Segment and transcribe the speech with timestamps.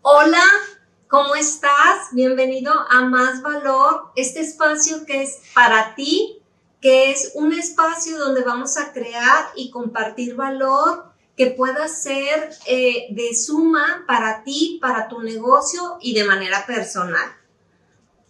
[0.00, 0.42] Hola,
[1.06, 2.08] ¿cómo estás?
[2.12, 6.40] Bienvenido a Más Valor, este espacio que es para ti,
[6.80, 13.08] que es un espacio donde vamos a crear y compartir valor que pueda ser eh,
[13.10, 17.36] de suma para ti, para tu negocio y de manera personal.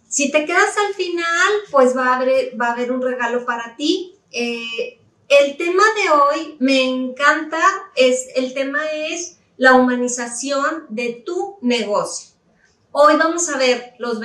[0.09, 4.15] Si te quedas al final, pues va a haber, un regalo para ti.
[4.31, 4.99] Eh,
[5.29, 7.61] el tema de hoy me encanta,
[7.95, 12.29] es, el tema es la humanización de tu negocio.
[12.91, 14.19] Hoy vamos a ver los,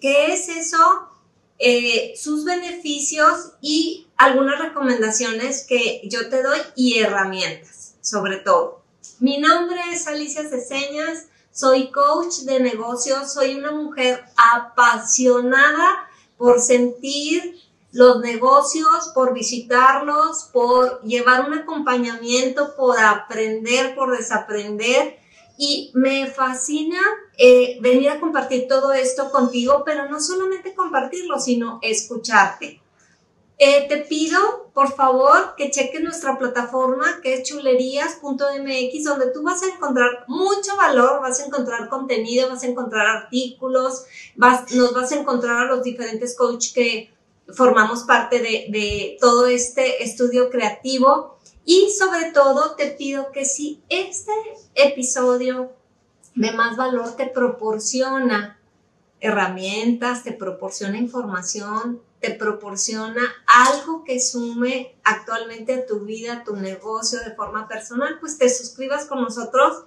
[0.00, 1.08] qué es eso,
[1.58, 8.82] eh, sus beneficios y algunas recomendaciones que yo te doy y herramientas sobre todo.
[9.18, 11.26] Mi nombre es Alicia Ceseñas,
[11.60, 17.60] soy coach de negocios, soy una mujer apasionada por sentir
[17.92, 25.18] los negocios, por visitarlos, por llevar un acompañamiento, por aprender, por desaprender.
[25.58, 26.98] Y me fascina
[27.36, 32.79] eh, venir a compartir todo esto contigo, pero no solamente compartirlo, sino escucharte.
[33.62, 39.62] Eh, te pido, por favor, que cheques nuestra plataforma que es chulerías.mx, donde tú vas
[39.62, 45.12] a encontrar mucho valor, vas a encontrar contenido, vas a encontrar artículos, vas, nos vas
[45.12, 47.12] a encontrar a los diferentes coaches que
[47.52, 51.36] formamos parte de, de todo este estudio creativo.
[51.66, 54.32] Y sobre todo, te pido que si este
[54.74, 55.70] episodio
[56.34, 58.58] de más valor te proporciona
[59.20, 66.56] herramientas, te proporciona información, te proporciona algo que sume actualmente a tu vida, a tu
[66.56, 69.84] negocio de forma personal, pues te suscribas con nosotros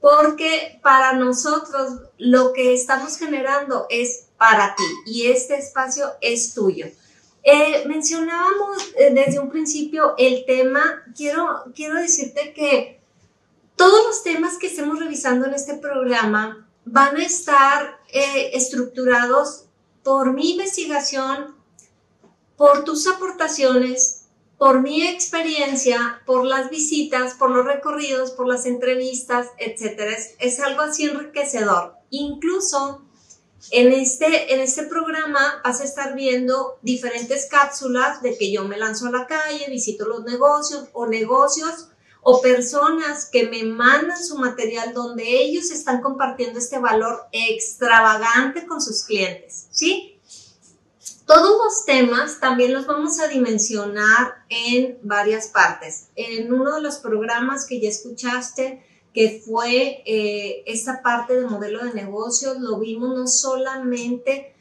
[0.00, 6.86] porque para nosotros lo que estamos generando es para ti y este espacio es tuyo.
[7.42, 13.00] Eh, mencionábamos eh, desde un principio el tema, quiero, quiero decirte que
[13.76, 19.64] todos los temas que estemos revisando en este programa van a estar eh, estructurados
[20.02, 21.54] por mi investigación,
[22.56, 24.24] por tus aportaciones,
[24.58, 30.16] por mi experiencia, por las visitas, por los recorridos, por las entrevistas, etc.
[30.38, 31.94] Es, algo así enriquecedor.
[32.10, 33.02] Incluso
[33.70, 38.78] en este, en este programa vas a estar viendo diferentes cápsulas de que yo me
[38.78, 41.88] lanzo a la calle, visito los negocios o negocios
[42.22, 48.80] o personas que me mandan su material donde ellos están compartiendo este valor extravagante con
[48.80, 50.13] sus clientes, ¿sí?
[51.26, 56.08] Todos los temas también los vamos a dimensionar en varias partes.
[56.16, 61.84] En uno de los programas que ya escuchaste, que fue eh, esta parte de modelo
[61.84, 64.54] de negocios, lo vimos no solamente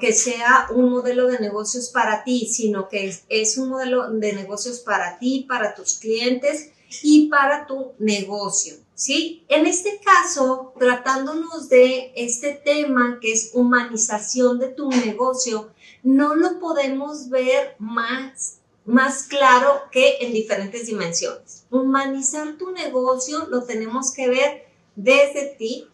[0.00, 4.32] que sea un modelo de negocios para ti, sino que es, es un modelo de
[4.32, 6.70] negocios para ti, para tus clientes
[7.02, 8.76] y para tu negocio.
[8.98, 9.44] ¿Sí?
[9.48, 15.70] En este caso, tratándonos de este tema que es humanización de tu negocio,
[16.02, 21.64] no lo podemos ver más, más claro que en diferentes dimensiones.
[21.70, 24.66] Humanizar tu negocio lo tenemos que ver
[24.96, 25.86] desde ti,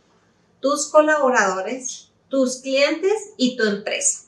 [0.61, 4.23] tus colaboradores, tus clientes y tu empresa.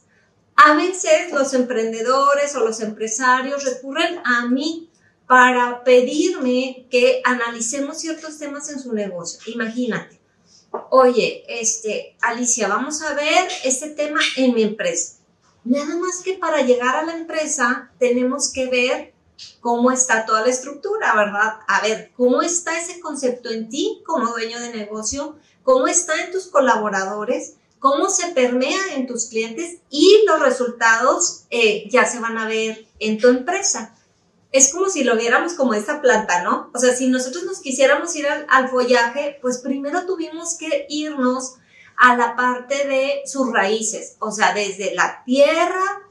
[0.55, 4.86] A veces los emprendedores o los empresarios recurren a mí
[5.27, 9.41] para pedirme que analicemos ciertos temas en su negocio.
[9.53, 10.21] Imagínate,
[10.91, 15.17] oye, este, Alicia, vamos a ver este tema en mi empresa.
[15.65, 19.15] Nada más que para llegar a la empresa tenemos que ver
[19.61, 21.59] cómo está toda la estructura, ¿verdad?
[21.67, 25.37] A ver, ¿cómo está ese concepto en ti como dueño de negocio?
[25.65, 27.55] ¿Cómo está en tus colaboradores?
[27.81, 29.79] ¿Cómo se permea en tus clientes?
[29.91, 33.96] Y los resultados eh, ya se van a ver en tu empresa.
[34.57, 36.71] Es como si lo viéramos como esta planta, ¿no?
[36.73, 41.57] O sea, si nosotros nos quisiéramos ir al, follaje, pues primero tuvimos que irnos
[41.99, 46.03] a la parte de sus raíces, o sea, desde la tierra,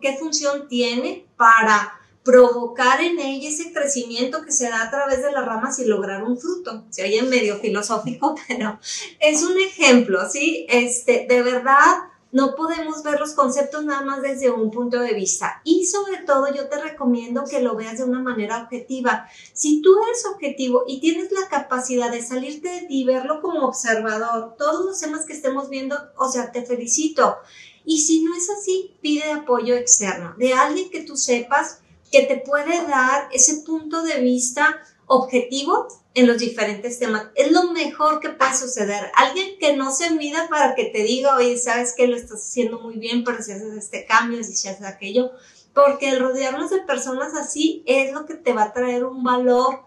[0.00, 5.32] qué función tiene para provocar en ella ese crecimiento que se da a través de
[5.32, 6.84] las ramas y lograr un fruto.
[6.88, 8.78] Se oye medio filosófico, pero
[9.18, 10.66] es un ejemplo, ¿sí?
[10.70, 11.96] Este, de verdad,
[12.32, 15.60] no podemos ver los conceptos nada más desde un punto de vista.
[15.64, 19.28] Y sobre todo yo te recomiendo que lo veas de una manera objetiva.
[19.52, 23.66] Si tú eres objetivo y tienes la capacidad de salirte de ti y verlo como
[23.66, 27.36] observador, todos los temas que estemos viendo, o sea, te felicito.
[27.84, 31.80] Y si no es así, pide apoyo externo de alguien que tú sepas
[32.12, 37.26] que te puede dar ese punto de vista objetivo en los diferentes temas.
[37.34, 39.10] Es lo mejor que puede suceder.
[39.14, 42.80] Alguien que no se mida para que te diga, oye, sabes que lo estás haciendo
[42.80, 45.30] muy bien, pero si haces este cambio, si haces aquello,
[45.74, 49.84] porque el rodearnos de personas así es lo que te va a traer un valor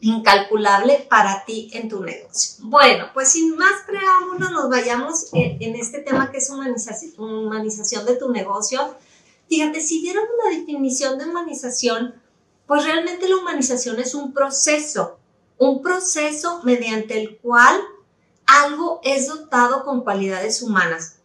[0.00, 2.64] incalculable para ti en tu negocio.
[2.64, 8.16] Bueno, pues sin más preámbulos, nos vayamos en, este tema que es humanización, humanización de
[8.16, 8.94] tu negocio.
[9.48, 12.14] Fíjate, si viéramos la definición de humanización,
[12.66, 15.18] pues realmente la humanización es un proceso,
[15.58, 17.80] un proceso mediante el cual
[18.46, 21.16] algo es dotado con cualidades humanas.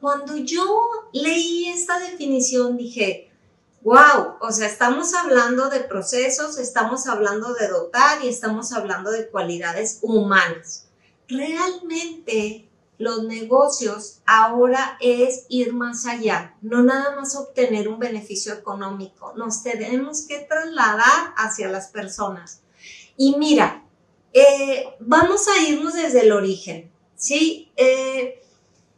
[0.00, 0.80] Cuando yo
[1.12, 3.30] leí esta definición dije,
[3.82, 9.28] wow, o sea, estamos hablando de procesos, estamos hablando de dotar y estamos hablando de
[9.28, 10.86] cualidades humanas.
[11.28, 12.68] Realmente
[12.98, 19.62] los negocios ahora es ir más allá, no nada más obtener un beneficio económico, nos
[19.62, 22.59] tenemos que trasladar hacia las personas.
[23.22, 23.84] Y mira,
[24.32, 27.70] eh, vamos a irnos desde el origen, ¿sí?
[27.76, 28.42] Eh,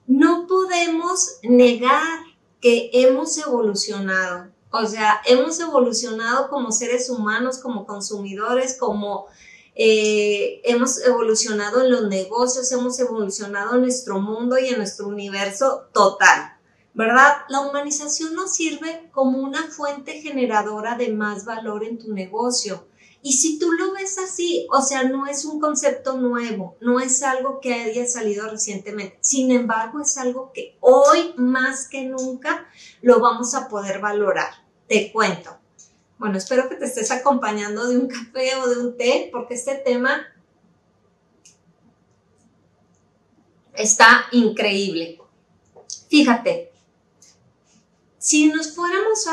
[0.06, 2.20] no podemos negar
[2.60, 9.26] que hemos evolucionado, o sea, hemos evolucionado como seres humanos, como consumidores, como
[9.74, 15.88] eh, hemos evolucionado en los negocios, hemos evolucionado en nuestro mundo y en nuestro universo
[15.92, 16.58] total,
[16.94, 17.38] ¿verdad?
[17.48, 22.86] La humanización nos sirve como una fuente generadora de más valor en tu negocio.
[23.24, 27.22] Y si tú lo ves así, o sea, no es un concepto nuevo, no es
[27.22, 32.66] algo que haya salido recientemente, sin embargo, es algo que hoy más que nunca
[33.00, 34.50] lo vamos a poder valorar.
[34.88, 35.56] Te cuento.
[36.19, 39.76] Bueno, espero que te estés acompañando de un café o de un té, porque este
[39.76, 40.26] tema
[43.72, 45.20] está increíble.
[46.08, 46.71] Fíjate,
[48.22, 49.26] si nos fuéramos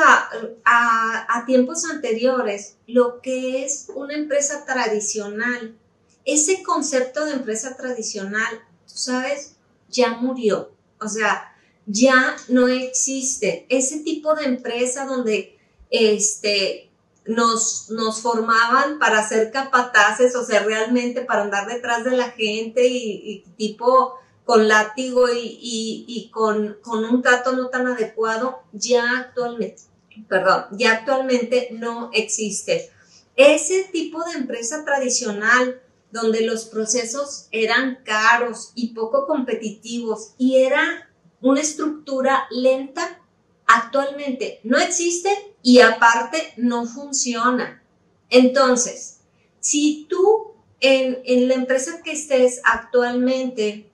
[0.64, 5.76] a, tiempos anteriores, lo que es una empresa tradicional,
[6.24, 9.54] ese concepto de empresa tradicional, tú sabes,
[9.88, 10.72] ya murió.
[11.00, 11.54] O sea,
[11.86, 15.56] ya no existe ese tipo de empresa donde
[15.90, 16.90] este,
[17.26, 22.88] nos, nos formaban para ser capataces, o sea, realmente para andar detrás de la gente
[22.88, 29.82] y, tipo con látigo y, con, un trato no tan adecuado, ya actualmente,
[30.28, 32.90] perdón, ya actualmente no existe.
[33.36, 41.08] Ese tipo de empresa tradicional donde los procesos eran caros y poco competitivos y era
[41.40, 43.20] una estructura lenta,
[43.66, 45.30] actualmente no existe
[45.62, 47.82] y aparte no funciona.
[48.28, 49.20] Entonces,
[49.60, 50.50] si tú
[50.80, 53.89] en, la empresa que estés actualmente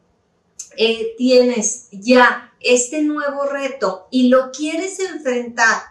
[0.77, 5.83] eh, tienes ya este nuevo reto y lo quieres enfrentar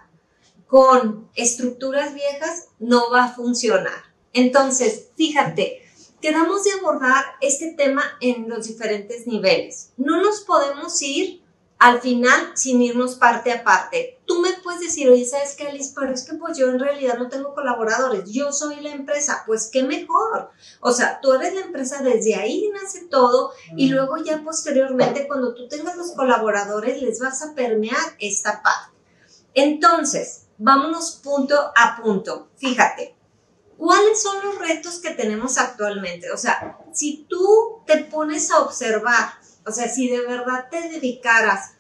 [0.68, 4.04] con estructuras viejas, no va a funcionar.
[4.34, 5.82] Entonces, fíjate,
[6.22, 9.92] quedamos de abordar este tema en los diferentes niveles.
[9.96, 11.45] No nos podemos ir
[11.78, 14.20] al final sin irnos parte a parte.
[14.26, 15.94] Tú me puedes decir, oye, ¿sabes qué, Alice?
[15.94, 19.70] Pero es que pues yo en realidad no tengo colaboradores, yo soy la empresa, pues
[19.72, 20.52] qué mejor.
[20.80, 25.54] O sea, tú eres la empresa, desde ahí nace todo y luego ya posteriormente cuando
[25.54, 28.96] tú tengas los colaboradores les vas a permear esta parte.
[29.54, 32.50] Entonces, vámonos punto a punto.
[32.58, 33.16] Fíjate,
[33.78, 36.32] ¿cuáles son los retos que tenemos actualmente?
[36.32, 41.72] O sea, si tú te pones a observar o sea, si de verdad te dedicaras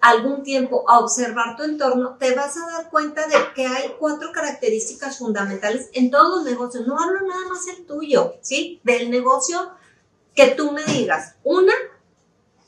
[0.00, 4.32] algún tiempo a observar tu entorno, te vas a dar cuenta de que hay cuatro
[4.32, 6.86] características fundamentales en todos los negocios.
[6.86, 8.80] No hablo nada más el tuyo, ¿sí?
[8.82, 9.70] Del negocio
[10.34, 11.36] que tú me digas.
[11.44, 11.72] Una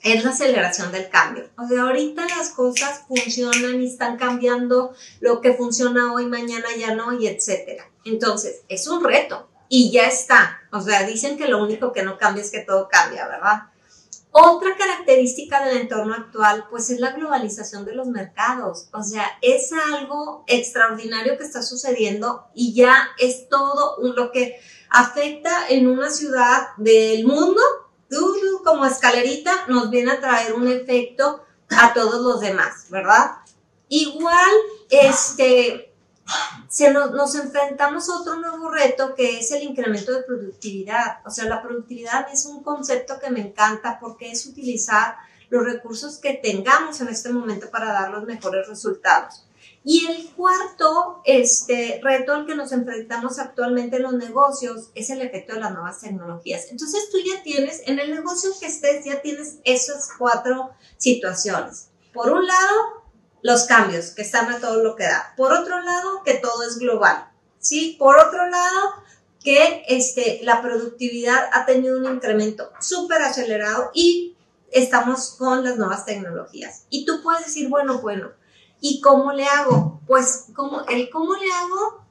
[0.04, 1.48] es la aceleración del cambio.
[1.58, 6.94] O sea, ahorita las cosas funcionan y están cambiando, lo que funciona hoy, mañana ya
[6.94, 7.90] no, y etcétera.
[8.04, 10.60] Entonces, es un reto y ya está.
[10.70, 13.62] O sea, dicen que lo único que no cambia es que todo cambia, ¿verdad?
[14.36, 18.88] Otra característica del entorno actual, pues es la globalización de los mercados.
[18.92, 24.58] O sea, es algo extraordinario que está sucediendo y ya es todo lo que
[24.90, 27.60] afecta en una ciudad del mundo,
[28.64, 33.36] como escalerita, nos viene a traer un efecto a todos los demás, ¿verdad?
[33.88, 34.50] Igual,
[34.90, 35.93] este,
[36.68, 41.18] se nos, enfrentamos a otro nuevo reto que es el incremento de productividad.
[41.24, 45.16] O sea, la productividad es un concepto que me encanta porque es utilizar
[45.50, 49.46] los recursos que tengamos en este momento para dar los mejores resultados.
[49.86, 55.20] Y el cuarto este, reto al que nos enfrentamos actualmente en los negocios es el
[55.20, 56.68] efecto de las nuevas tecnologías.
[56.70, 61.90] Entonces tú ya tienes, en el negocio que estés, ya tienes esas cuatro situaciones.
[62.14, 63.03] Por un lado,
[63.44, 65.34] los cambios que están a todo lo que da.
[65.36, 67.28] Por otro lado, que todo es global.
[67.58, 67.94] ¿sí?
[67.98, 68.94] Por otro lado,
[69.42, 74.34] que este, la productividad ha tenido un incremento súper acelerado y
[74.72, 76.86] estamos con las nuevas tecnologías.
[76.88, 78.30] Y tú puedes decir, bueno, bueno,
[78.80, 80.00] ¿y cómo le hago?
[80.06, 82.02] Pues como el cómo le hago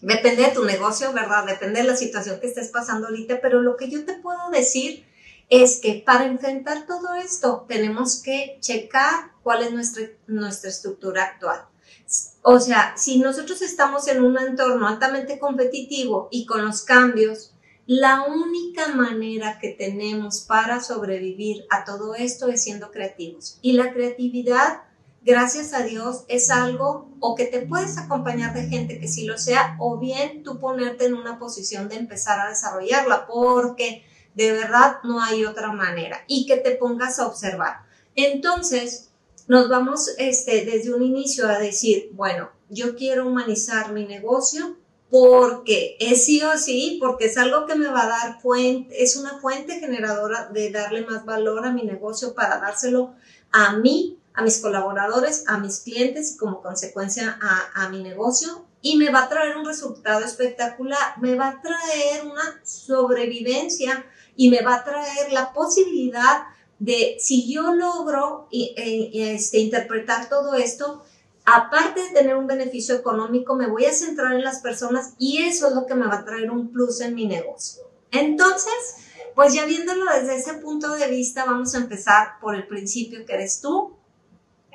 [0.00, 1.44] depende de tu negocio, ¿verdad?
[1.44, 5.04] Depende de la situación que estés pasando ahorita, pero lo que yo te puedo decir
[5.52, 11.66] es que para enfrentar todo esto tenemos que checar cuál es nuestra, nuestra estructura actual.
[12.40, 17.52] O sea, si nosotros estamos en un entorno altamente competitivo y con los cambios,
[17.84, 23.58] la única manera que tenemos para sobrevivir a todo esto es siendo creativos.
[23.60, 24.84] Y la creatividad,
[25.20, 29.36] gracias a Dios, es algo o que te puedes acompañar de gente que sí lo
[29.36, 34.98] sea, o bien tú ponerte en una posición de empezar a desarrollarla, porque de verdad
[35.04, 36.24] no hay otra manera.
[36.26, 37.82] Y que te pongas a observar.
[38.14, 39.10] Entonces,
[39.48, 44.76] nos vamos este, desde un inicio a decir, bueno, yo quiero humanizar mi negocio
[45.10, 49.16] porque es sí o sí, porque es algo que me va a dar fuente, es
[49.16, 53.14] una fuente generadora de darle más valor a mi negocio para dárselo
[53.50, 58.64] a mí, a mis colaboradores, a mis clientes y como consecuencia a, a mi negocio
[58.80, 64.50] y me va a traer un resultado espectacular, me va a traer una sobrevivencia y
[64.50, 66.44] me va a traer la posibilidad
[66.78, 71.04] de si yo logro eh, este, interpretar todo esto,
[71.44, 75.68] aparte de tener un beneficio económico, me voy a centrar en las personas y eso
[75.68, 77.84] es lo que me va a traer un plus en mi negocio.
[78.10, 78.74] Entonces,
[79.34, 83.34] pues ya viéndolo desde ese punto de vista, vamos a empezar por el principio que
[83.34, 83.96] eres tú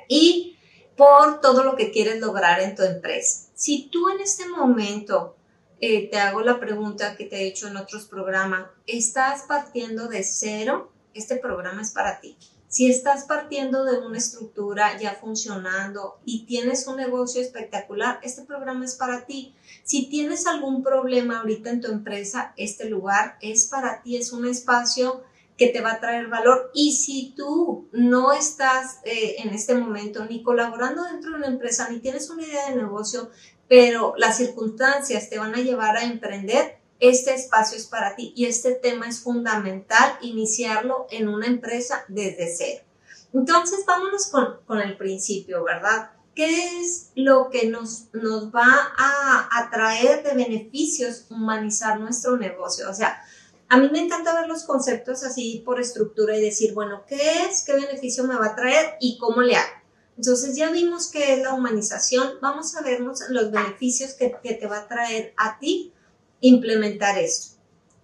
[0.08, 0.56] y
[0.96, 3.48] por todo lo que quieres lograr en tu empresa.
[3.54, 5.36] Si tú en este momento
[5.80, 10.22] eh, te hago la pregunta que te he hecho en otros programas, ¿estás partiendo de
[10.24, 10.92] cero?
[11.18, 12.36] este programa es para ti.
[12.68, 18.84] Si estás partiendo de una estructura ya funcionando y tienes un negocio espectacular, este programa
[18.84, 19.54] es para ti.
[19.84, 24.46] Si tienes algún problema ahorita en tu empresa, este lugar es para ti, es un
[24.46, 25.22] espacio
[25.56, 26.70] que te va a traer valor.
[26.74, 31.88] Y si tú no estás eh, en este momento ni colaborando dentro de una empresa,
[31.88, 33.30] ni tienes una idea de negocio,
[33.68, 38.46] pero las circunstancias te van a llevar a emprender, este espacio es para ti y
[38.46, 42.84] este tema es fundamental iniciarlo en una empresa desde cero.
[43.32, 44.32] Entonces, vámonos
[44.66, 46.10] con, el principio, ¿verdad?
[46.34, 52.88] ¿Qué es lo que nos, nos va a atraer de beneficios humanizar nuestro negocio?
[52.88, 53.22] O sea,
[53.68, 57.64] a mí me encanta ver los conceptos así por estructura y decir, bueno, ¿qué es?
[57.64, 58.96] ¿Qué beneficio me va a traer?
[58.98, 59.77] ¿Y cómo le hago?
[60.18, 62.34] Entonces ya vimos qué es la humanización.
[62.42, 65.92] Vamos a vernos los beneficios que, que te va a traer a ti
[66.40, 67.56] implementar esto.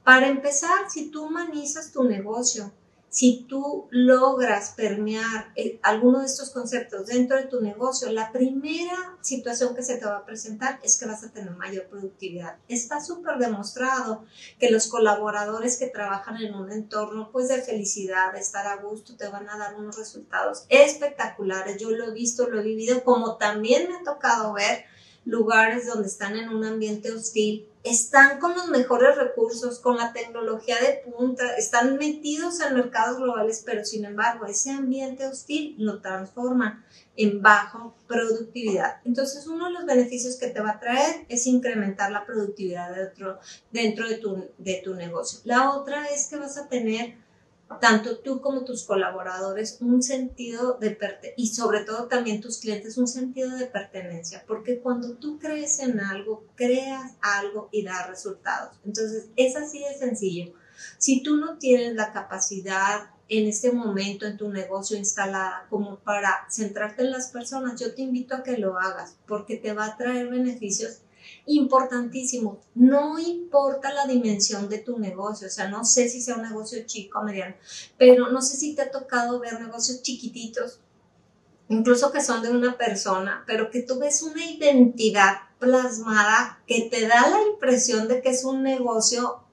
[0.04, 2.72] Para empezar, si tú humanizas tu negocio,
[3.14, 9.16] si tú logras permear eh, alguno de estos conceptos dentro de tu negocio, la primera
[9.20, 12.56] situación que se te va a presentar es que vas a tener mayor productividad.
[12.66, 14.24] Está súper demostrado
[14.58, 19.14] que los colaboradores que trabajan en un entorno pues de felicidad, de estar a gusto,
[19.14, 21.80] te van a dar unos resultados espectaculares.
[21.80, 24.86] Yo lo he visto, lo he vivido, como también me ha tocado ver
[25.24, 30.76] lugares donde están en un ambiente hostil, están con los mejores recursos, con la tecnología
[30.80, 36.84] de punta, están metidos en mercados globales, pero sin embargo ese ambiente hostil lo transforma
[37.16, 39.02] en bajo productividad.
[39.04, 43.38] Entonces uno de los beneficios que te va a traer es incrementar la productividad dentro,
[44.08, 45.40] de, tu, de tu negocio.
[45.44, 47.23] La otra es que vas a tener
[47.80, 50.96] tanto tú como tus colaboradores un sentido de
[51.36, 56.00] y sobre todo también tus clientes un sentido de pertenencia, porque cuando tú crees en
[56.00, 58.76] algo, creas algo y da resultados.
[58.84, 60.52] Entonces, es así de sencillo.
[60.98, 66.46] Si tú no tienes la capacidad en este momento en tu negocio instalada como para
[66.50, 69.96] centrarte en las personas, yo te invito a que lo hagas porque te va a
[69.96, 70.98] traer beneficios
[71.46, 76.42] Importantísimo, no importa la dimensión de tu negocio, o sea, no sé si sea un
[76.42, 77.54] negocio chico o mediano,
[77.98, 80.80] pero no sé si te ha tocado ver negocios chiquititos,
[81.68, 87.06] incluso que son de una persona, pero que tú ves una identidad plasmada que te
[87.06, 89.44] da la impresión de que es un negocio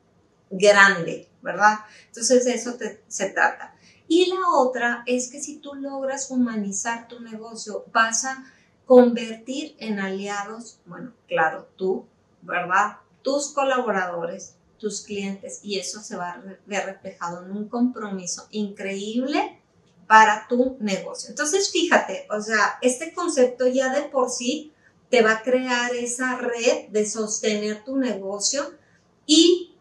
[0.49, 1.79] grande, ¿verdad?
[2.07, 3.75] Entonces eso se trata.
[4.07, 8.43] Y la otra es que si tú logras humanizar tu negocio, vas a
[8.91, 12.05] convertir en aliados, bueno, claro, tú,
[12.41, 12.97] ¿verdad?
[13.21, 19.61] Tus colaboradores, tus clientes, y eso se va a ver reflejado en un compromiso increíble
[20.07, 21.29] para tu negocio.
[21.29, 24.73] Entonces, fíjate, o sea, este concepto ya de por sí
[25.09, 28.73] te va a crear esa red de sostener tu negocio
[29.25, 29.73] y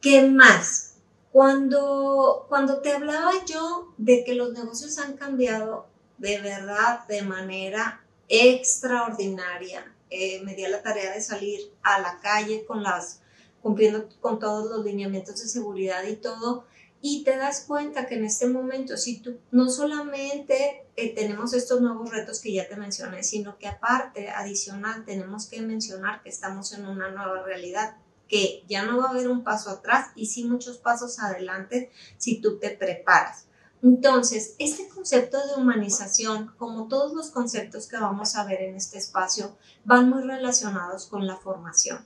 [0.00, 0.94] qué más.
[1.32, 8.03] Cuando, cuando te hablaba yo de que los negocios han cambiado de verdad de manera
[8.28, 9.92] extraordinaria.
[10.10, 13.20] Eh, me di a la tarea de salir a la calle con las
[13.64, 16.66] cumpliendo con todos los lineamientos de seguridad y todo.
[17.00, 21.80] Y te das cuenta que en este momento, si tú no solamente eh, tenemos estos
[21.80, 26.72] nuevos retos que ya te mencioné, sino que aparte, adicional, tenemos que mencionar que estamos
[26.72, 27.96] en una nueva realidad,
[28.28, 32.40] que ya no va a haber un paso atrás y sí muchos pasos adelante si
[32.40, 33.46] tú te preparas.
[33.84, 38.96] Entonces, este concepto de humanización, como todos los conceptos que vamos a ver en este
[38.96, 42.02] espacio, van muy relacionados con la formación,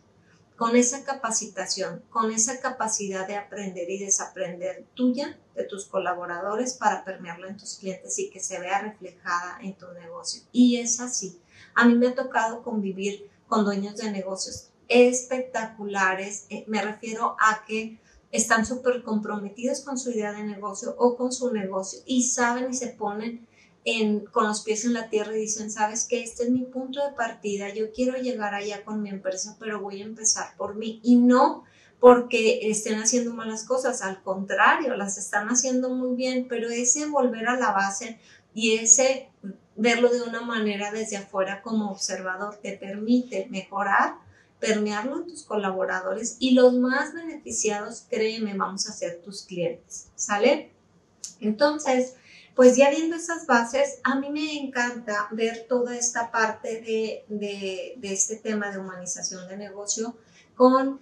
[0.56, 7.04] con esa capacitación, con esa capacidad de aprender y desaprender tuya, de tus colaboradores, para
[7.04, 10.42] permearlo en tus clientes y que se vea reflejada en tu negocio.
[10.50, 11.40] Y es así.
[11.76, 16.46] A mí me ha tocado convivir con dueños de negocios espectaculares.
[16.50, 21.32] Eh, me refiero a que están súper comprometidos con su idea de negocio o con
[21.32, 23.46] su negocio y saben y se ponen
[23.84, 27.04] en, con los pies en la tierra y dicen, sabes que este es mi punto
[27.04, 31.00] de partida, yo quiero llegar allá con mi empresa, pero voy a empezar por mí
[31.02, 31.64] y no
[32.00, 37.48] porque estén haciendo malas cosas, al contrario, las están haciendo muy bien, pero ese volver
[37.48, 38.20] a la base
[38.54, 39.30] y ese
[39.74, 44.14] verlo de una manera desde afuera como observador te permite mejorar
[44.60, 50.72] permearlo en tus colaboradores y los más beneficiados, créeme, vamos a ser tus clientes, ¿sale?
[51.40, 52.14] Entonces,
[52.54, 57.94] pues ya viendo esas bases, a mí me encanta ver toda esta parte de, de,
[57.96, 60.16] de este tema de humanización de negocio
[60.56, 61.00] con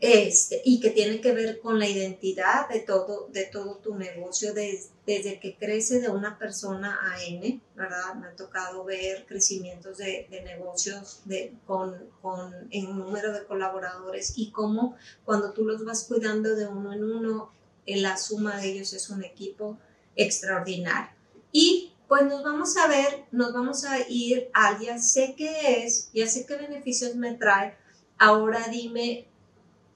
[0.00, 4.54] este, y que tiene que ver con la identidad de todo, de todo tu negocio,
[4.54, 8.14] desde que crece de una persona a N, ¿verdad?
[8.14, 14.50] Me ha tocado ver crecimientos de, negocios de, con, con, en número de colaboradores y
[14.52, 17.52] cómo cuando tú los vas cuidando de uno en uno,
[17.86, 19.78] la suma de ellos es un equipo
[20.16, 21.14] extraordinario.
[21.52, 26.10] Y pues nos vamos a ver, nos vamos a ir al ya sé qué es,
[26.14, 27.76] ya sé qué beneficios me trae,
[28.18, 29.29] ahora dime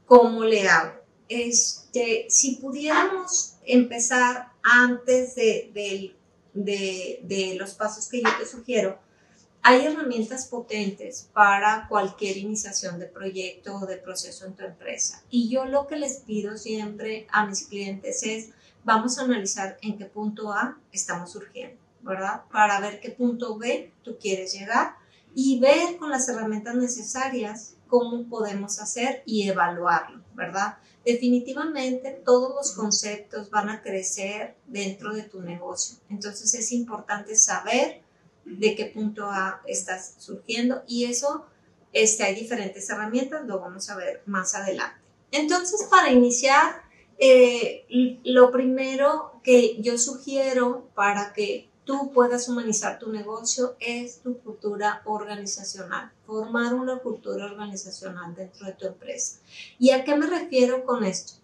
[0.06, 0.94] ¿cómo le hago?
[1.28, 6.14] Este, si pudiéramos empezar antes de,
[6.52, 8.98] de, los pasos que yo te sugiero,
[9.62, 15.22] hay herramientas potentes para cualquier iniciación de proyecto o de proceso en tu empresa.
[15.30, 18.50] Y yo lo que les pido siempre a mis clientes es,
[18.84, 22.42] vamos a analizar en qué punto A estamos surgiendo, ¿verdad?
[22.52, 24.96] Para ver qué punto B tú quieres llegar
[25.34, 30.78] y ver con las herramientas necesarias cómo podemos hacer y evaluarlo, ¿verdad?
[31.04, 35.98] Definitivamente todos los conceptos van a crecer dentro de tu negocio.
[36.10, 38.02] Entonces es importante saber
[38.44, 41.46] de qué punto A estás surgiendo y eso
[41.92, 44.98] este, hay diferentes herramientas, lo vamos a ver más adelante.
[45.30, 46.82] Entonces, para iniciar,
[47.18, 47.86] eh,
[48.24, 55.02] lo primero que yo sugiero para que tú puedas humanizar tu negocio es tu cultura
[55.04, 59.38] organizacional, formar una cultura organizacional dentro de tu empresa.
[59.78, 61.34] ¿Y a qué me refiero con esto?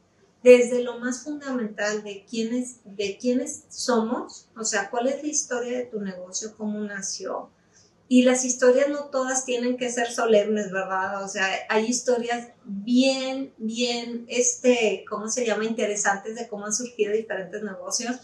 [0.43, 5.77] Desde lo más fundamental de quiénes, de quiénes somos, o sea, cuál es la historia
[5.77, 7.51] de tu negocio, cómo nació.
[8.09, 11.23] Y las historias no todas tienen que ser solemnes, ¿verdad?
[11.23, 15.65] O sea, hay historias bien, bien, este, ¿cómo se llama?
[15.65, 18.17] Interesantes de cómo han surgido diferentes negocios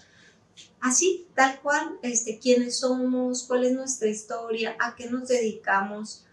[0.80, 6.26] así, tal cual, este, quiénes somos, cuál es nuestra historia, a qué nos dedicamos,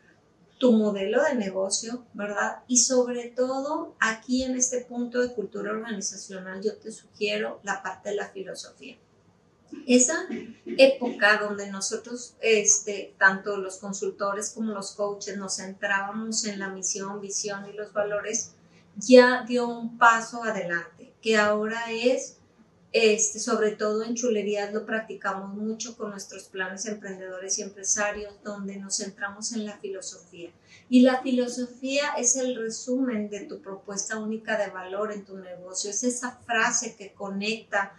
[0.64, 2.64] tu modelo de negocio, ¿verdad?
[2.68, 8.12] Y sobre todo, aquí en este punto de cultura organizacional, yo te sugiero la parte
[8.12, 8.98] de la filosofía.
[9.88, 10.28] Esa
[10.66, 17.20] época donde nosotros, este, tanto los consultores como los coaches, nos centrábamos en la misión,
[17.20, 18.52] visión y los valores,
[18.96, 22.38] ya dio un paso adelante, que ahora es
[22.94, 28.78] este, sobre todo en chulerías lo practicamos mucho con nuestros planes emprendedores y empresarios, donde
[28.78, 30.52] nos centramos en la filosofía.
[30.90, 35.90] Y la filosofía es el resumen de tu propuesta única de valor en tu negocio.
[35.90, 37.94] Es esa frase que conecta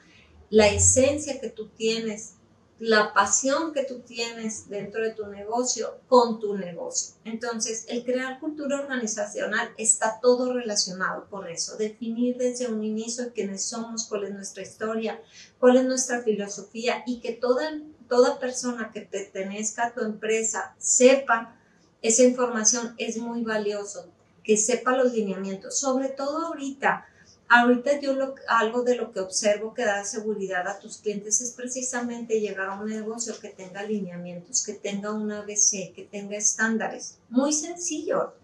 [0.48, 2.34] la esencia que tú tienes
[2.78, 7.14] la pasión que tú tienes dentro de tu negocio con tu negocio.
[7.24, 11.76] Entonces, el crear cultura organizacional está todo relacionado con eso.
[11.76, 15.22] Definir desde un inicio quiénes somos, cuál es nuestra historia,
[15.60, 21.56] cuál es nuestra filosofía y que toda, toda persona que pertenezca a tu empresa sepa
[22.02, 27.06] esa información es muy valioso, que sepa los lineamientos, sobre todo ahorita
[27.48, 28.16] Ahorita yo
[28.48, 32.80] algo de lo que observo que da seguridad a tus clientes es precisamente llegar a
[32.80, 37.18] un negocio que tenga alineamientos, que tenga un ABC, que tenga estándares.
[37.28, 38.34] Muy sencillo,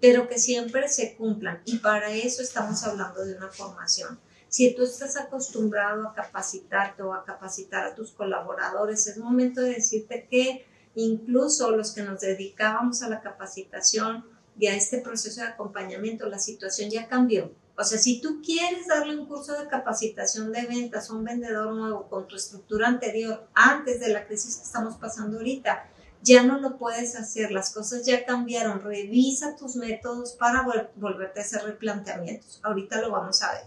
[0.00, 1.62] pero que siempre se cumplan.
[1.64, 4.20] Y para eso estamos hablando de una formación.
[4.48, 9.74] Si tú estás acostumbrado a capacitarte o a capacitar a tus colaboradores, es momento de
[9.74, 14.24] decirte que incluso los que nos dedicábamos a la capacitación,
[14.60, 17.50] y a este proceso de acompañamiento, la situación ya cambió.
[17.80, 21.72] O sea, si tú quieres darle un curso de capacitación de ventas a un vendedor
[21.72, 25.88] nuevo con tu estructura anterior, antes de la crisis que estamos pasando ahorita,
[26.22, 30.66] ya no lo puedes hacer, las cosas ya cambiaron, revisa tus métodos para
[30.96, 32.60] volverte a hacer replanteamientos.
[32.62, 33.62] Ahorita lo vamos a ver.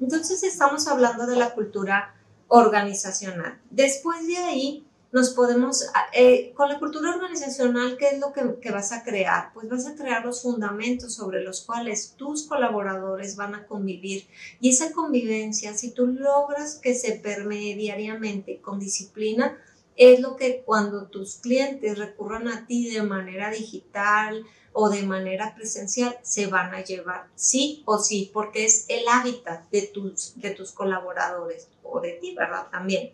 [0.00, 2.14] Entonces estamos hablando de la cultura
[2.46, 3.60] organizacional.
[3.70, 8.92] Después de ahí, nos podemos, eh, con la cultura organizacional, ¿qué es lo que, vas
[8.92, 9.52] a crear?
[9.54, 14.26] Pues vas a crear los fundamentos sobre los cuales tus colaboradores van a convivir.
[14.60, 19.56] Y esa convivencia, si tú logras que se permee diariamente con disciplina,
[19.96, 25.54] es lo que cuando tus clientes recurran a ti de manera digital o de manera
[25.54, 30.50] presencial, se van a llevar, sí o sí, porque es el hábitat de tus, de
[30.50, 32.66] tus colaboradores o de ti, ¿verdad?
[32.70, 33.12] También.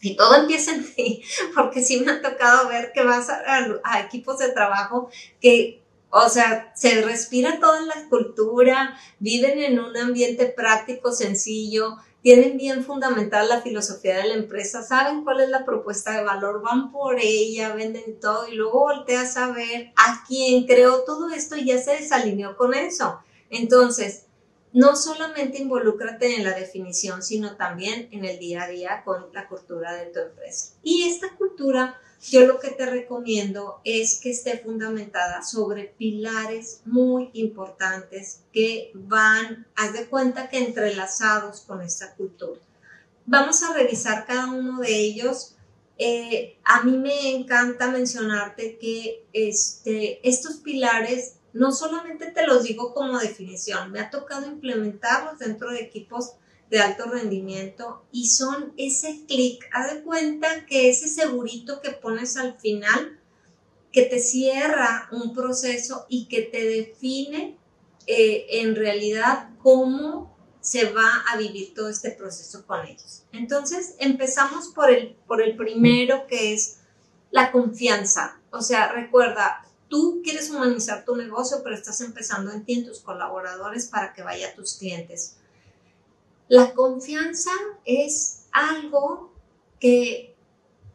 [0.00, 1.22] Y todo empieza en ti,
[1.54, 6.72] porque sí me ha tocado ver que vas a, equipos de trabajo que, o sea,
[6.76, 13.62] se respira toda la cultura, viven en un ambiente práctico, sencillo, tienen bien fundamentada la
[13.62, 18.18] filosofía de la empresa, saben cuál es la propuesta de valor, van por ella, venden
[18.20, 22.56] todo y luego volteas a ver a quién creó todo esto y ya se desalineó
[22.56, 23.20] con eso.
[23.48, 24.25] Entonces,
[24.72, 29.48] no solamente involúcrate en la definición, sino también en el día a día con la
[29.48, 30.74] cultura de tu empresa.
[30.82, 37.30] Y esta cultura, yo lo que te recomiendo es que esté fundamentada sobre pilares muy
[37.32, 42.60] importantes que van, haz de cuenta que entrelazados con esta cultura.
[43.24, 45.56] Vamos a revisar cada uno de ellos.
[45.98, 52.92] Eh, a mí me encanta mencionarte que este, estos pilares no solamente te los digo
[52.92, 56.34] como definición, me ha tocado implementarlos dentro de equipos
[56.70, 62.36] de alto rendimiento y son ese clic, haz de cuenta que ese segurito que pones
[62.36, 63.18] al final
[63.92, 67.56] que te cierra un proceso y que te define
[68.06, 73.22] eh, en realidad cómo se va a vivir todo este proceso con ellos.
[73.32, 76.80] Entonces empezamos por el, por el primero que es
[77.30, 78.40] la confianza.
[78.50, 83.00] O sea, recuerda, Tú quieres humanizar tu negocio, pero estás empezando en ti, en tus
[83.00, 85.36] colaboradores, para que vaya a tus clientes.
[86.48, 87.50] La confianza
[87.84, 89.32] es algo
[89.80, 90.36] que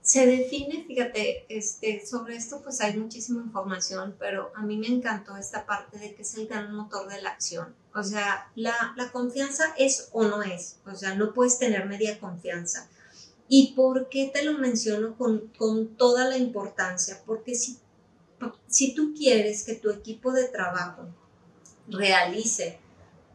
[0.01, 5.37] se define, fíjate, este, sobre esto pues hay muchísima información, pero a mí me encantó
[5.37, 7.75] esta parte de que es el gran motor de la acción.
[7.93, 12.89] O sea, la, confianza es o no es, o sea, no puedes tener media confianza.
[13.47, 17.21] ¿Y por qué te lo menciono con, con toda la importancia?
[17.25, 17.77] Porque si
[18.67, 21.07] si tú quieres que tu equipo de trabajo
[21.87, 22.79] realice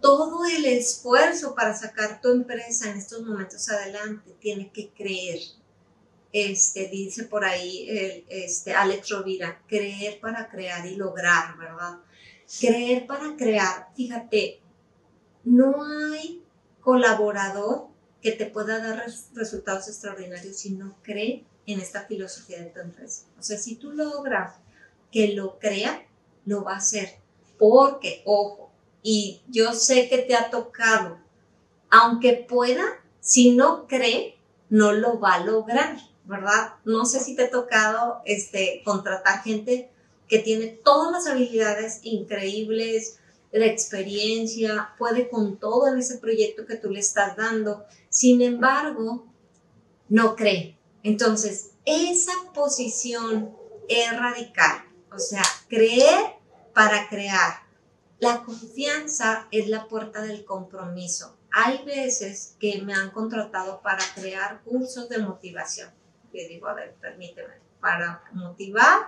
[0.00, 5.40] todo el esfuerzo para sacar tu empresa en estos momentos adelante, tiene que creer.
[6.32, 11.98] Este, dice por ahí este, Alex Rovira, creer para crear y lograr, ¿verdad?
[12.60, 14.60] Creer para crear, fíjate,
[15.44, 16.42] no hay
[16.80, 17.88] colaborador
[18.20, 23.24] que te pueda dar resultados extraordinarios si no cree en esta filosofía de tu empresa.
[23.38, 24.54] O sea, si tú logras
[25.10, 26.06] que lo crea,
[26.44, 27.18] lo va a hacer.
[27.58, 28.70] Porque, ojo,
[29.02, 31.18] y yo sé que te ha tocado,
[31.90, 32.84] aunque pueda,
[33.20, 34.36] si no cree,
[34.68, 36.74] no lo va a lograr, ¿verdad?
[36.84, 39.90] No sé si te ha tocado este, contratar gente
[40.28, 43.18] que tiene todas las habilidades increíbles,
[43.52, 49.26] la experiencia, puede con todo en ese proyecto que tú le estás dando, sin embargo,
[50.08, 50.76] no cree.
[51.02, 53.56] Entonces, esa posición
[53.88, 54.85] es radical.
[55.16, 56.34] O sea, creer
[56.74, 57.62] para crear.
[58.18, 61.38] La confianza es la puerta del compromiso.
[61.50, 65.90] Hay veces que me han contratado para crear cursos de motivación.
[66.34, 69.06] Le digo, a ver, permíteme, para motivar,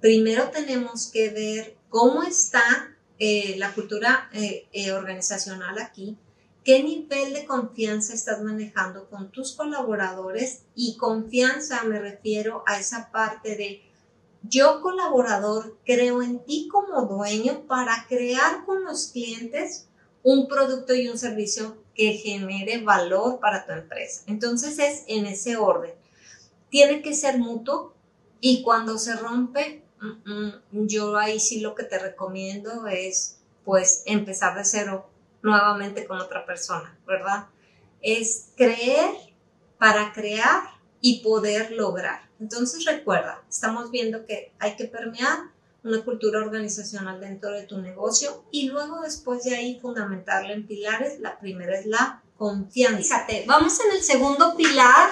[0.00, 6.16] primero tenemos que ver cómo está eh, la cultura eh, eh, organizacional aquí,
[6.64, 13.10] qué nivel de confianza estás manejando con tus colaboradores y confianza me refiero a esa
[13.10, 13.89] parte de
[14.42, 19.88] yo colaborador creo en ti como dueño para crear con los clientes
[20.22, 24.22] un producto y un servicio que genere valor para tu empresa.
[24.26, 25.92] Entonces es en ese orden.
[26.68, 27.94] Tiene que ser mutuo
[28.40, 34.02] y cuando se rompe, mm, mm, yo ahí sí lo que te recomiendo es pues
[34.06, 35.10] empezar de cero
[35.42, 37.46] nuevamente con otra persona, ¿verdad?
[38.00, 39.10] Es creer
[39.78, 40.62] para crear
[41.00, 42.28] y poder lograr.
[42.40, 45.38] Entonces recuerda, estamos viendo que hay que permear
[45.82, 51.20] una cultura organizacional dentro de tu negocio y luego después de ahí fundamentarla en pilares.
[51.20, 53.24] La primera es la confianza.
[53.26, 55.10] Fíjate, vamos en el segundo pilar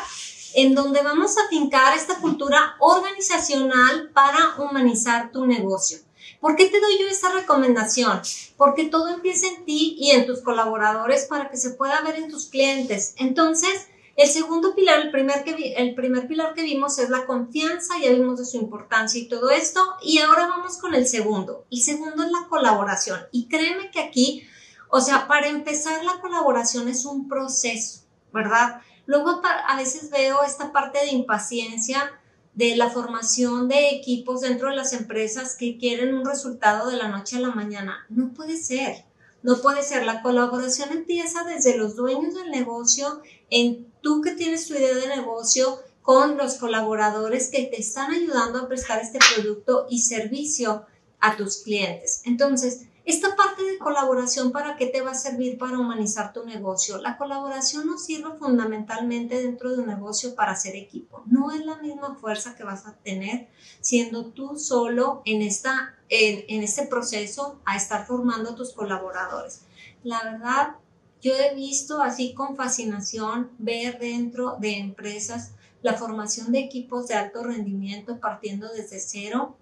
[0.54, 5.98] en donde vamos a fincar esta cultura organizacional para humanizar tu negocio.
[6.40, 8.20] ¿Por qué te doy yo esta recomendación?
[8.56, 12.30] Porque todo empieza en ti y en tus colaboradores para que se pueda ver en
[12.30, 13.14] tus clientes.
[13.18, 13.88] Entonces,
[14.18, 18.10] el segundo pilar, el primer, que el primer pilar que vimos es la confianza, ya
[18.10, 21.66] vimos de su importancia y todo esto, y ahora vamos con el segundo.
[21.70, 23.20] El segundo es la colaboración.
[23.30, 24.42] Y créeme que aquí,
[24.90, 28.00] o sea, para empezar la colaboración es un proceso,
[28.32, 28.80] ¿verdad?
[29.06, 32.10] Luego a veces veo esta parte de impaciencia
[32.54, 37.06] de la formación de equipos dentro de las empresas que quieren un resultado de la
[37.06, 38.04] noche a la mañana.
[38.08, 39.04] No puede ser.
[39.44, 40.04] No puede ser.
[40.04, 45.08] La colaboración empieza desde los dueños del negocio, en tú que tienes tu idea de
[45.08, 50.86] negocio, con los colaboradores que te están ayudando a prestar este producto y servicio
[51.20, 52.22] a tus clientes.
[52.24, 56.98] Entonces, esta parte de colaboración, ¿para qué te va a servir para humanizar tu negocio?
[56.98, 61.22] La colaboración nos sirve fundamentalmente dentro de un negocio para hacer equipo.
[61.24, 63.48] No es la misma fuerza que vas a tener
[63.80, 69.62] siendo tú solo en, esta, en, este proceso a estar formando a tus colaboradores.
[70.02, 70.76] La verdad,
[71.22, 75.52] yo he visto así con fascinación ver dentro de empresas
[75.82, 79.56] la formación de equipos de alto rendimiento partiendo desde cero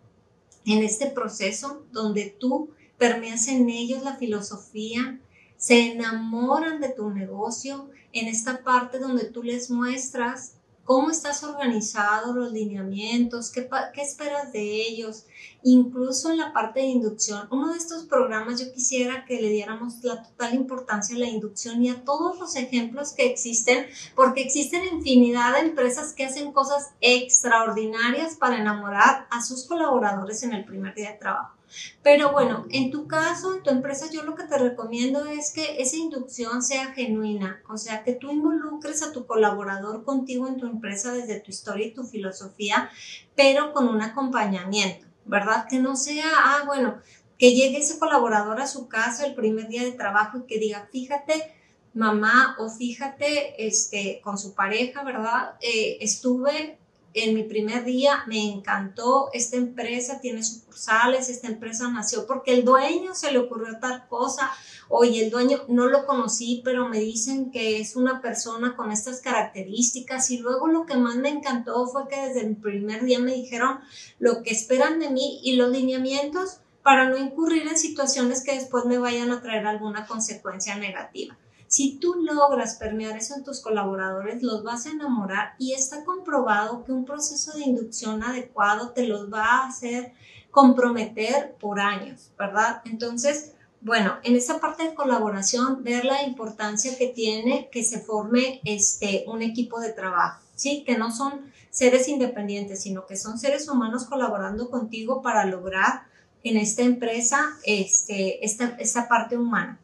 [0.64, 5.21] en este proceso donde tú permeas en ellos la filosofía,
[5.57, 10.56] se enamoran de tu negocio en esta parte donde tú les muestras
[10.87, 15.25] cómo estás organizado, los lineamientos, qué, qué, esperas de ellos,
[15.64, 17.49] incluso en la parte de inducción.
[17.51, 21.85] Uno de estos programas yo quisiera que le diéramos la total importancia a la inducción
[21.85, 26.92] y a todos los ejemplos que existen, porque existen infinidad de empresas que hacen cosas
[27.01, 31.56] extraordinarias para enamorar a sus colaboradores en el primer día de trabajo.
[32.02, 35.81] Pero bueno, en tu caso, en tu empresa, yo lo que te recomiendo es que
[35.81, 40.66] esa inducción sea genuina, o sea, que tú involucres a tu colaborador contigo en tu
[40.66, 42.90] empresa desde tu historia y tu filosofía,
[43.35, 45.66] pero con un acompañamiento, ¿verdad?
[45.68, 46.98] Que no sea, ah, bueno,
[47.38, 50.88] que llegue ese colaborador a su casa el primer día de trabajo y que diga,
[50.90, 51.52] fíjate,
[51.92, 55.55] mamá, o fíjate, este, con su pareja, ¿verdad?
[55.61, 56.79] Eh, estuve
[57.16, 62.64] en mi primer día me encantó, esta empresa tiene sucursales, esta empresa nació porque el
[62.64, 64.50] dueño se le ocurrió tal cosa,
[64.88, 69.20] oye, el dueño no lo conocí, pero me dicen que es una persona con estas
[69.20, 73.35] características y luego lo que más me encantó fue que desde el primer día me
[73.35, 73.81] dijeron
[74.18, 78.85] lo que esperan de mí y los lineamientos para no incurrir en situaciones que después
[78.85, 81.37] me vayan a traer alguna consecuencia negativa.
[81.68, 86.85] Si tú logras permear eso en tus colaboradores, los vas a enamorar y está comprobado
[86.85, 90.12] que un proceso de inducción adecuado te los va a hacer
[90.50, 92.83] comprometer por años, ¿verdad?
[92.85, 98.61] Entonces, bueno, en esa parte de colaboración, ver la importancia que tiene que se forme
[98.64, 100.83] este, un equipo de trabajo, ¿sí?
[100.85, 106.05] Que no son seres independientes, sino que son seres humanos colaborando contigo para lograr
[106.42, 109.79] en esta empresa este, esta, esta parte humana.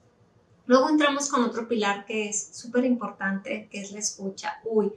[0.67, 4.61] Luego entramos con otro pilar que es súper importante, que es la escucha.
[4.65, 4.93] Uy,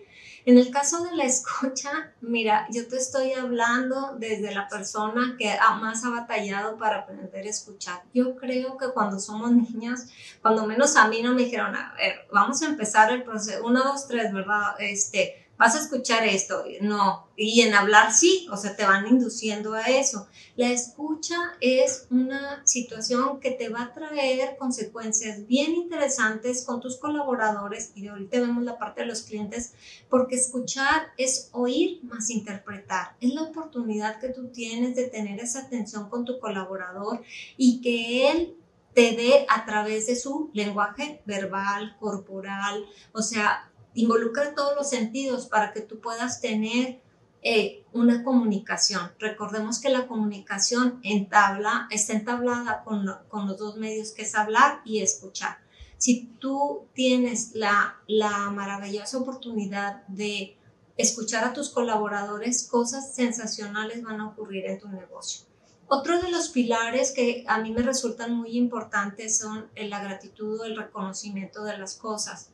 [0.45, 5.51] en el caso de la escucha, mira, yo te estoy hablando desde la persona que
[5.82, 8.04] más ha batallado para aprender a escuchar.
[8.13, 10.01] Yo creo que cuando somos niños,
[10.43, 13.84] cuando menos a mí no me dijeron, a ver, vamos a empezar el proceso, uno,
[13.84, 14.75] dos, tres, ¿verdad?
[14.78, 19.74] Este, vas a escuchar esto, no, y en hablar sí, o sea, te van induciendo
[19.74, 20.28] a eso.
[20.56, 26.98] La escucha es una situación que te va a traer consecuencias bien interesantes con tus
[26.98, 29.74] colaboradores y ahorita vemos la parte de los clientes,
[30.10, 35.62] porque escuchar es oír más interpretar, es la oportunidad que tú tienes de tener esa
[35.62, 37.22] atención con tu colaborador
[37.58, 38.56] y que él
[38.94, 45.47] te dé a través de su lenguaje verbal, corporal, o sea, involucra todos los sentidos
[45.47, 47.01] para que tú puedas tener
[47.41, 49.12] eh, una comunicación.
[49.19, 55.60] Recordemos que la comunicación está entablada con, los dos medios que es hablar y escuchar.
[55.97, 60.58] Si tú tienes la, la maravillosa oportunidad de
[60.97, 65.45] escuchar a tus colaboradores, cosas sensacionales van a ocurrir en tu negocio.
[65.88, 70.65] Otro de los pilares que a mí me resultan muy importantes son la gratitud o
[70.65, 72.49] el reconocimiento de las cosas.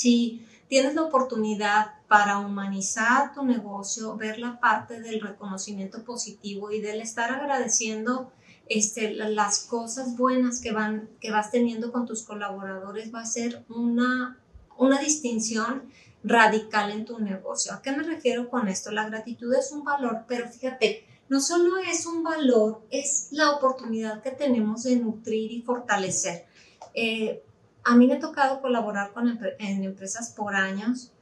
[0.00, 6.80] Si tienes la oportunidad para humanizar tu negocio, ver la parte del reconocimiento positivo y
[6.80, 8.32] del estar agradeciendo
[8.66, 14.38] este, las cosas buenas que, vas teniendo con tus colaboradores, va a ser una,
[14.78, 15.82] una distinción
[16.24, 17.74] radical en tu negocio.
[17.74, 18.90] ¿A qué me refiero con esto?
[18.92, 24.22] La gratitud es un valor, pero fíjate, no solo es un valor, es la oportunidad
[24.22, 26.46] que tenemos de nutrir y fortalecer.
[26.94, 27.42] Eh,
[27.90, 31.12] a mí me ha tocado colaborar con, en empresas por años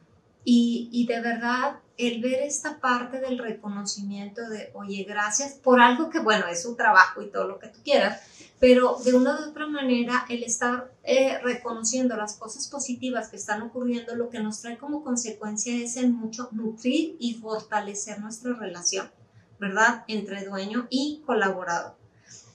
[0.44, 6.10] y, y, de verdad el ver esta parte del reconocimiento de, oye, gracias por algo
[6.10, 8.22] que, bueno, es un trabajo y todo lo que tú quieras,
[8.60, 13.62] pero de una u otra manera el estar eh, reconociendo las cosas positivas que están
[13.62, 19.10] ocurriendo, lo que nos trae como consecuencia es en mucho nutrir y fortalecer nuestra relación,
[19.58, 20.04] ¿verdad?
[20.06, 21.94] Entre dueño y colaborador.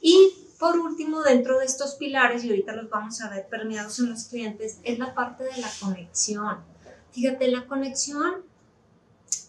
[0.01, 4.09] Y por último, dentro de estos pilares, y ahorita los vamos a ver permeados en
[4.09, 6.57] los clientes, es la parte de la conexión.
[7.11, 8.43] Fíjate, la conexión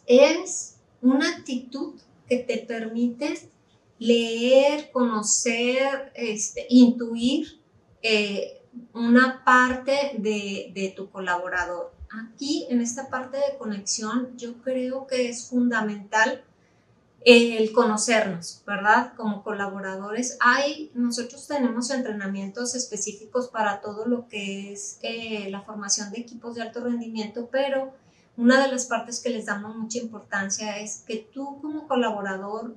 [0.06, 1.94] es una actitud
[2.28, 3.50] que te permite
[3.98, 7.60] leer, conocer, este, intuir
[8.02, 8.62] eh,
[8.92, 11.92] una parte de, de tu colaborador.
[12.10, 16.44] Aquí, en esta parte de conexión, yo creo que es fundamental
[17.24, 19.14] el conocernos, ¿verdad?
[19.16, 20.36] Como colaboradores.
[20.40, 26.54] Hay, nosotros tenemos entrenamientos específicos para todo lo que es eh, la formación de equipos
[26.54, 27.94] de alto rendimiento, pero
[28.36, 32.74] una de las partes que les damos mucha importancia es que tú como colaborador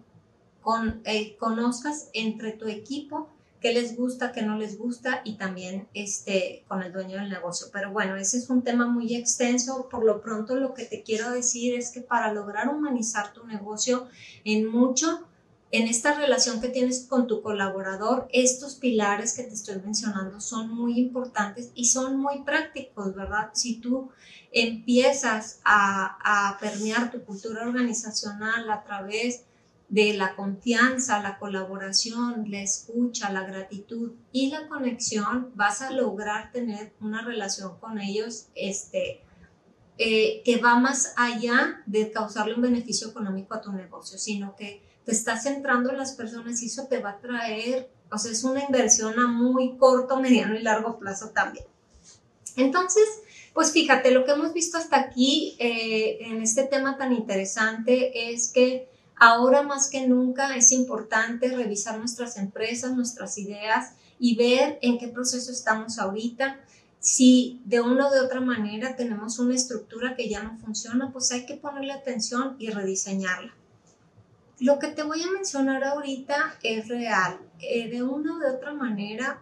[0.62, 3.30] con, eh, conozcas entre tu equipo
[3.62, 7.68] qué les gusta, qué no les gusta y también este, con el dueño del negocio.
[7.74, 9.88] Pero bueno, ese es un tema muy extenso.
[9.90, 14.08] Por lo pronto lo que te quiero decir es que para lograr humanizar tu negocio
[14.44, 15.28] en mucho,
[15.72, 20.70] en esta relación que tienes con tu colaborador, estos pilares que te estoy mencionando son
[20.70, 23.50] muy importantes y son muy prácticos, ¿verdad?
[23.54, 24.10] Si tú
[24.52, 29.47] empiezas a, a permear tu cultura organizacional a través
[29.90, 36.52] de la confianza, la colaboración, la escucha, la gratitud y la conexión, vas a lograr
[36.52, 39.22] tener una relación con ellos este,
[39.98, 44.82] eh, que va más allá de causarle un beneficio económico a tu negocio, sino que
[45.06, 48.44] te estás centrando en las personas y eso te va a traer, o sea, es
[48.44, 51.66] una inversión a muy corto, mediano y largo plazo también.
[52.58, 53.06] Entonces,
[53.54, 58.52] pues fíjate, lo que hemos visto hasta aquí eh, en este tema tan interesante es
[58.52, 65.00] que Ahora más que nunca es importante revisar nuestras empresas, nuestras ideas y ver en
[65.00, 66.60] qué proceso estamos ahorita.
[67.00, 71.32] Si de una o de otra manera tenemos una estructura que ya no funciona, pues
[71.32, 73.57] hay que ponerle atención y rediseñarla.
[74.60, 77.40] Lo que te voy a mencionar ahorita es real.
[77.60, 79.42] Eh, de una o de otra manera,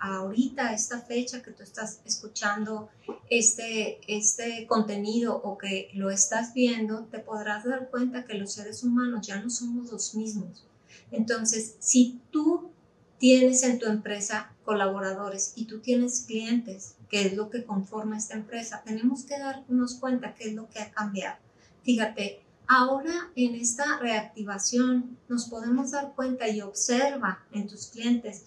[0.00, 2.90] ahorita, esta fecha que tú estás escuchando
[3.30, 8.82] este, este contenido o que lo estás viendo, te podrás dar cuenta que los seres
[8.82, 10.66] humanos ya no somos los mismos.
[11.10, 12.70] Entonces, si tú
[13.18, 18.34] tienes en tu empresa colaboradores y tú tienes clientes, que es lo que conforma esta
[18.34, 21.38] empresa, tenemos que darnos cuenta qué es lo que ha cambiado.
[21.82, 22.42] Fíjate,
[22.72, 28.44] Ahora en esta reactivación nos podemos dar cuenta y observa en tus clientes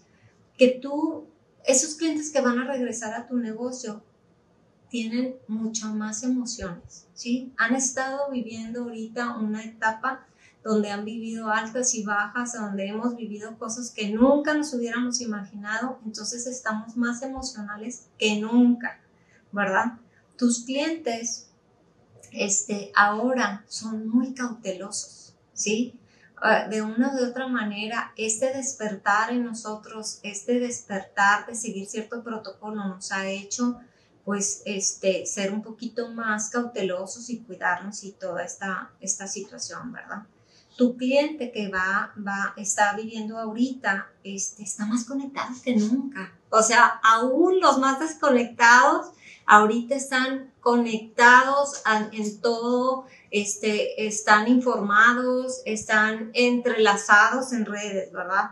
[0.58, 1.26] que tú,
[1.66, 4.02] esos clientes que van a regresar a tu negocio,
[4.88, 7.52] tienen muchas más emociones, ¿sí?
[7.58, 10.26] Han estado viviendo ahorita una etapa
[10.64, 16.00] donde han vivido altas y bajas, donde hemos vivido cosas que nunca nos hubiéramos imaginado,
[16.06, 19.02] entonces estamos más emocionales que nunca,
[19.52, 19.98] ¿verdad?
[20.38, 21.50] Tus clientes
[22.34, 26.00] este, ahora son muy cautelosos, ¿sí?
[26.46, 32.22] Ah, de una u otra manera, este despertar en nosotros, este despertar de seguir cierto
[32.22, 33.80] protocolo nos ha hecho
[34.26, 40.24] pues este, ser un poquito más cautelosos y cuidarnos y toda esta, esta situación, ¿verdad?
[40.78, 46.34] Tu cliente que va, va, está viviendo ahorita, este, está más conectado que nunca.
[46.50, 49.12] O sea, aún los más desconectados,
[49.46, 58.52] ahorita están conectados en todo, este, están informados, están entrelazados en redes, ¿verdad?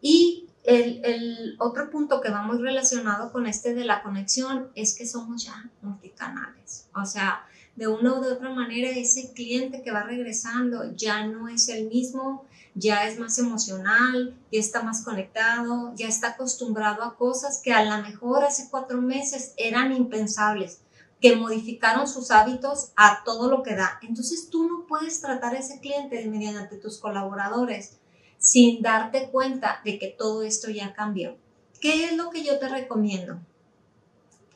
[0.00, 4.94] Y el, el, otro punto que va muy relacionado con este de la conexión es
[4.96, 6.86] que somos ya multicanales.
[6.94, 11.68] O sea, de una u otra manera, ese cliente que va regresando ya no es
[11.68, 17.60] el mismo, ya es más emocional, ya está más conectado, ya está acostumbrado a cosas
[17.62, 20.80] que a lo mejor hace cuatro meses eran impensables
[21.20, 23.98] que modificaron sus hábitos a todo lo que da.
[24.02, 27.98] Entonces tú no puedes tratar a ese cliente mediante tus colaboradores
[28.38, 31.36] sin darte cuenta de que todo esto ya cambió.
[31.80, 33.38] ¿Qué es lo que yo te recomiendo?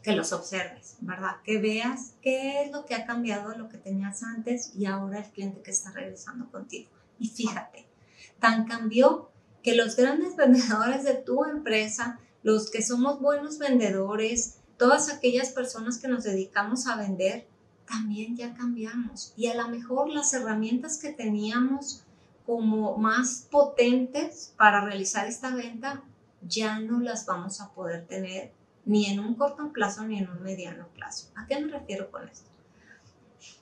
[0.02, 1.36] Que los observes, ¿verdad?
[1.44, 5.18] Que veas qué es lo que ha cambiado de lo que tenías antes y ahora
[5.18, 6.88] el cliente que está regresando contigo.
[7.18, 7.86] Y fíjate,
[8.40, 9.30] tan cambió
[9.62, 15.98] que los grandes vendedores de tu empresa, los que somos buenos vendedores, todas aquellas personas
[15.98, 17.46] que nos dedicamos a vender,
[17.86, 19.32] también ya cambiamos.
[19.36, 22.04] Y a lo mejor las herramientas que teníamos
[22.46, 26.02] como más potentes para realizar esta venta,
[26.42, 28.52] ya no las vamos a poder tener
[28.84, 31.28] ni en un corto plazo ni en un mediano plazo.
[31.36, 32.50] ¿A qué me refiero con esto?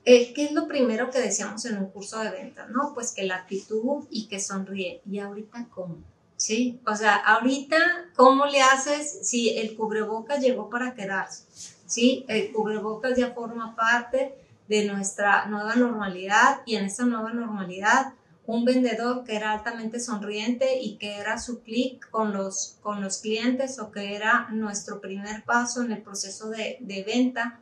[0.04, 2.66] Eh, ¿qué es lo primero que decíamos en un curso de venta?
[2.66, 5.00] No, pues que la actitud y que sonríe.
[5.08, 5.98] ¿Y ahorita cómo?
[6.36, 7.76] Sí, o sea, ahorita,
[8.16, 11.44] ¿cómo le haces si el cubrebocas llegó para quedarse?
[11.86, 14.34] Sí, el cubrebocas ya forma parte
[14.66, 18.14] de nuestra nueva normalidad y en esta nueva normalidad
[18.46, 23.18] un vendedor que era altamente sonriente y que era su clic con los, con los
[23.18, 27.60] clientes o que era nuestro primer paso en el proceso de, de venta,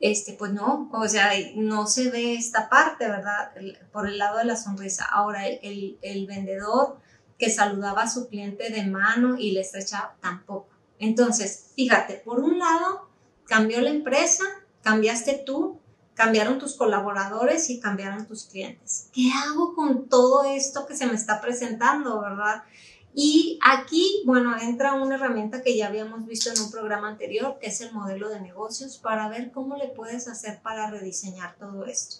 [0.00, 3.52] este, pues no, o sea, no se ve esta parte, ¿verdad?
[3.92, 5.04] por el lado de la sonrisa.
[5.04, 6.98] Ahora, el, el, vendedor
[7.38, 10.68] que saludaba a su cliente de mano y le estrechaba, tampoco.
[10.98, 13.08] Entonces, fíjate, por un lado,
[13.46, 14.44] cambió la empresa,
[14.82, 15.78] cambiaste tú,
[16.14, 19.08] cambiaron tus colaboradores y cambiaron tus clientes.
[19.12, 22.62] ¿Qué hago con todo esto que se me está presentando, verdad?
[23.14, 27.66] Y aquí, bueno, entra una herramienta que ya habíamos visto en un programa anterior, que
[27.66, 32.18] es el modelo de negocios, para ver cómo le puedes hacer para rediseñar todo esto.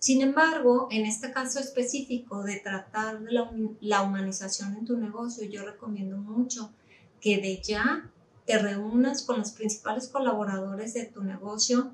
[0.00, 3.32] Sin embargo, en este caso específico de tratar de
[3.80, 6.72] la, humanización en tu negocio, yo recomiendo mucho
[7.20, 8.10] que de ya
[8.46, 11.92] te reúnas con los principales colaboradores de tu negocio.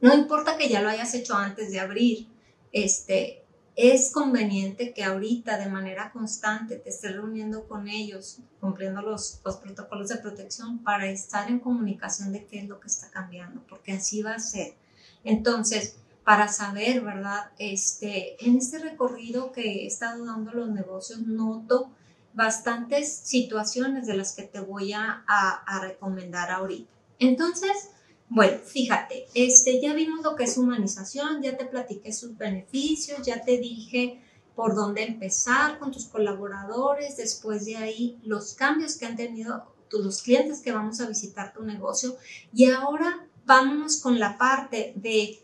[0.00, 2.28] No importa que ya lo hayas hecho antes de abrir,
[2.70, 3.42] este,
[3.80, 9.58] es conveniente que ahorita de manera constante te estés reuniendo con ellos, cumpliendo los, los,
[9.58, 13.92] protocolos de protección para estar en comunicación de qué es lo que está cambiando, porque
[13.92, 14.74] así va a ser.
[15.22, 17.52] Entonces, para saber, ¿verdad?
[17.60, 21.92] Este, en este recorrido que he estado dando los negocios, noto
[22.34, 26.90] bastantes situaciones de las que te voy a, a, a recomendar ahorita.
[27.20, 27.90] Entonces,
[28.30, 33.42] bueno, fíjate, este, ya vimos lo que es humanización, ya te platiqué sus beneficios, ya
[33.42, 34.20] te dije
[34.54, 40.22] por dónde empezar con tus colaboradores, después de ahí los cambios que han tenido los
[40.22, 42.16] clientes que vamos a visitar tu negocio.
[42.52, 45.40] Y ahora vámonos con la parte de,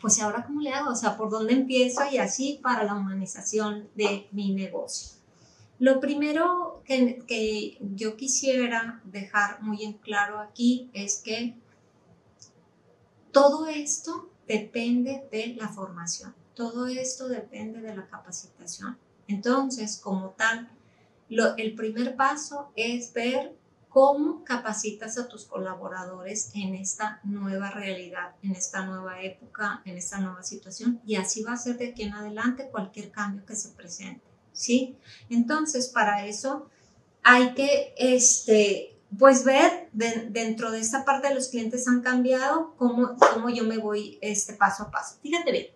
[0.00, 3.88] pues ahora cómo le hago, o sea, por dónde empiezo y así para la humanización
[3.96, 5.18] de mi negocio.
[5.80, 11.56] Lo primero que, que yo quisiera dejar muy en claro aquí es que
[13.32, 18.98] todo esto depende de la formación, todo esto depende de la capacitación.
[19.28, 20.68] Entonces, como tal,
[21.28, 23.54] el primer paso es ver
[23.90, 30.18] cómo capacitas a tus colaboradores en esta nueva realidad, en esta nueva época, en esta
[30.20, 33.70] nueva situación y así va a ser de aquí en adelante cualquier cambio que se
[33.70, 34.96] presente, ¿sí?
[35.28, 36.68] Entonces, para eso
[37.22, 43.16] hay que este, pues ver dentro de esta parte de los clientes han cambiado, cómo,
[43.34, 45.16] cómo yo me voy este paso a paso.
[45.22, 45.66] Fíjate bien,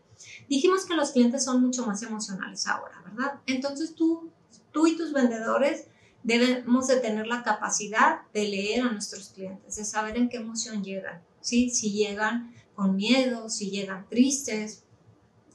[0.49, 3.41] dijimos que los clientes son mucho más emocionales ahora, ¿verdad?
[3.47, 4.31] Entonces tú,
[4.73, 5.87] tú y tus vendedores
[6.23, 10.85] debemos de tener la capacidad de leer a nuestros clientes, de saber en qué emoción
[10.85, 11.71] llegan, ¿sí?
[11.71, 14.85] Si llegan con miedo, si llegan tristes,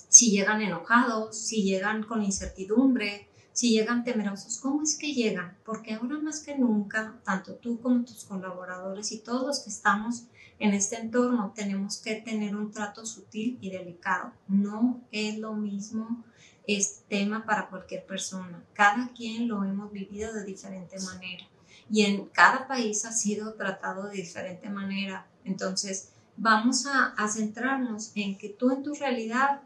[0.09, 3.28] si llegan enojados, si llegan con incertidumbre,
[3.59, 5.57] si llegan temerosos, ¿cómo es que llegan?
[5.65, 10.27] Porque ahora más que nunca, tanto tú como tus colaboradores y todos los que estamos
[10.59, 14.31] en este entorno, tenemos que tener un trato sutil y delicado.
[14.47, 16.23] No es lo mismo
[16.67, 18.63] este tema para cualquier persona.
[18.71, 21.43] Cada quien lo hemos vivido de diferente manera
[21.91, 25.27] y en cada país ha sido tratado de diferente manera.
[25.43, 29.63] Entonces, vamos a, a centrarnos en que tú en tu realidad,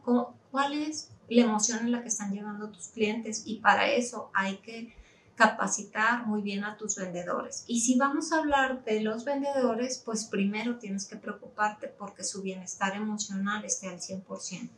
[0.50, 4.58] ¿cuál es la emoción en la que están llevando tus clientes y para eso hay
[4.58, 4.94] que
[5.36, 7.64] capacitar muy bien a tus vendedores.
[7.68, 12.42] Y si vamos a hablar de los vendedores, pues primero tienes que preocuparte porque su
[12.42, 14.70] bienestar emocional esté al 100%.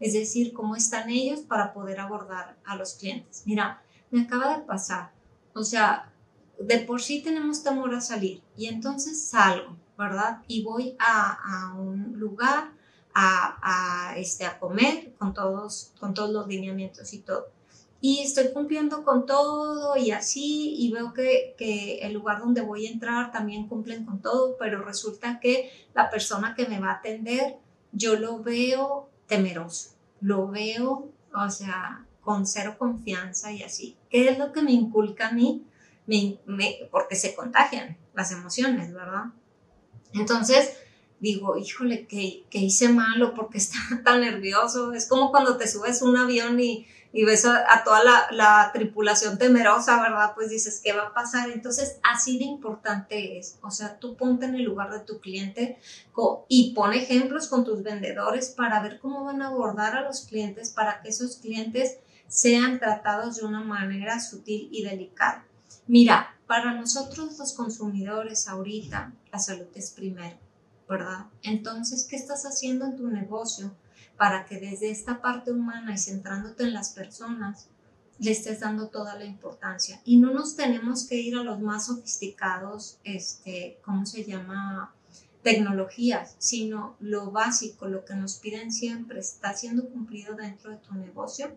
[0.00, 3.42] Es decir, cómo están ellos para poder abordar a los clientes.
[3.46, 5.10] Mira, me acaba de pasar.
[5.54, 6.12] O sea,
[6.58, 10.42] de por sí tenemos temor a salir y entonces salgo, ¿verdad?
[10.46, 12.72] Y voy a, a un lugar
[13.14, 17.46] a, este, a comer con todos, con todos los lineamientos y todo.
[18.00, 22.86] Y estoy cumpliendo con todo y así, y veo que, que el lugar donde voy
[22.86, 26.94] a entrar también cumplen con todo, pero resulta que la persona que me va a
[26.96, 27.56] atender,
[27.92, 29.90] yo lo veo temeroso,
[30.20, 33.96] lo veo, o sea, con cero confianza y así.
[34.10, 35.64] ¿Qué es lo que me inculca a mí?
[36.06, 39.26] Me, me, porque se contagian las emociones, ¿verdad?
[40.12, 40.76] Entonces,
[41.24, 44.92] digo, híjole, que, hice malo porque está tan nervioso.
[44.92, 50.32] Es como cuando te subes un avión y, ves a, toda la, tripulación temerosa, ¿verdad?
[50.34, 51.48] Pues dices, ¿qué va a pasar?
[51.50, 53.56] Entonces, así de importante es.
[53.62, 55.78] O sea, tú ponte en el lugar de tu cliente
[56.48, 60.70] y pon ejemplos con tus vendedores para ver cómo van a abordar a los clientes,
[60.70, 61.98] para que esos clientes
[62.28, 65.46] sean tratados de una manera sutil y delicada.
[65.86, 70.43] Mira, para nosotros los consumidores ahorita, la salud es primero
[70.88, 71.26] ¿verdad?
[71.42, 73.74] Entonces, ¿qué estás haciendo en tu negocio
[74.16, 77.68] para que desde esta parte humana y centrándote en las personas,
[78.18, 80.00] le estés dando toda la importancia?
[80.04, 84.94] Y no nos tenemos que ir a los más sofisticados, este, ¿cómo se llama?
[85.44, 90.94] tecnologías, sino lo básico, lo que nos piden siempre, está siendo cumplido dentro de tu
[90.94, 91.54] negocio,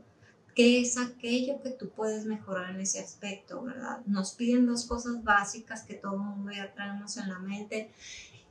[0.53, 4.01] ¿qué es aquello que tú puedes mejorar en ese aspecto, verdad?
[4.05, 7.89] Nos piden dos cosas básicas que todo el mundo ya traemos en la mente,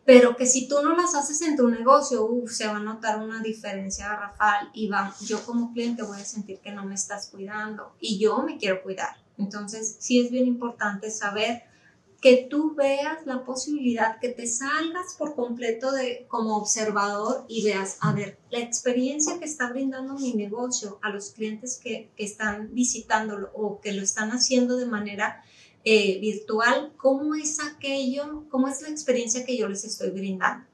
[0.06, 3.42] pero que si tú no las haces en tu negocio, se va a notar una
[3.42, 7.92] diferencia garrafal y va, yo como cliente voy a sentir que no me estás cuidando
[8.00, 9.16] y yo me quiero cuidar.
[9.36, 11.64] Entonces, sí es bien importante saber
[12.20, 17.98] que tú veas la posibilidad, que te salgas por completo de como observador y veas,
[18.00, 22.72] a ver, la experiencia que está brindando mi negocio a los clientes que, que están
[22.72, 25.42] visitándolo o que lo están haciendo de manera
[25.88, 30.66] eh, virtual, cómo es aquello, cómo es la experiencia que yo les estoy brindando.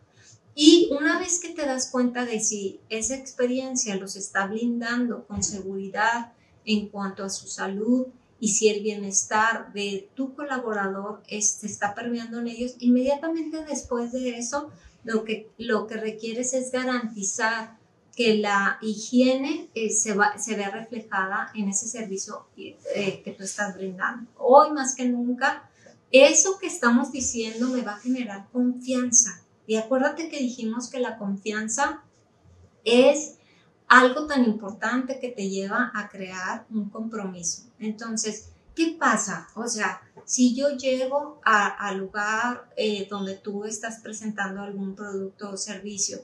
[0.55, 5.43] Y una vez que te das cuenta de si esa experiencia los está blindando con
[5.43, 6.33] seguridad
[6.65, 8.07] en cuanto a su salud,
[8.41, 14.39] y si el bienestar de tu colaborador se está permeando en ellos, inmediatamente después de
[14.39, 14.71] eso,
[15.05, 17.77] lo que, lo que requieres es garantizar
[18.15, 23.43] que la higiene eh, se, va, se vea reflejada en ese servicio eh, que tú
[23.43, 24.31] estás brindando.
[24.37, 25.71] Hoy más que nunca,
[26.11, 29.41] eso que estamos diciendo me va a generar confianza.
[29.67, 32.03] Y acuérdate que dijimos que la confianza
[32.85, 33.37] es
[33.89, 37.65] algo tan importante que te lleva a crear un compromiso.
[37.79, 39.49] Entonces, ¿qué pasa?
[39.55, 45.57] O sea, si yo llego al lugar eh, donde tú estás presentando algún producto o
[45.57, 46.21] servicio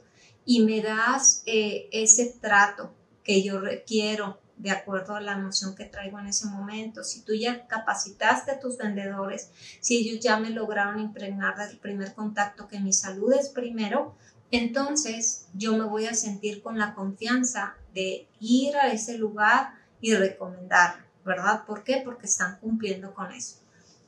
[0.49, 5.84] y me das eh, ese trato que yo requiero de acuerdo a la emoción que
[5.84, 9.51] traigo en ese momento, si tú ya capacitaste a tus vendedores,
[9.82, 14.16] si ellos ya me lograron impregnar del primer contacto que mi salud es primero,
[14.51, 20.14] entonces yo me voy a sentir con la confianza de ir a ese lugar y
[20.14, 21.66] recomendar, ¿verdad?
[21.66, 22.01] ¿Por qué?
[22.03, 23.59] Porque están cumpliendo con eso.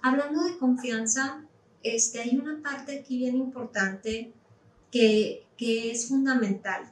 [0.00, 1.44] Hablando de confianza,
[1.82, 4.32] este, hay una parte aquí bien importante
[4.90, 6.90] que, es fundamental.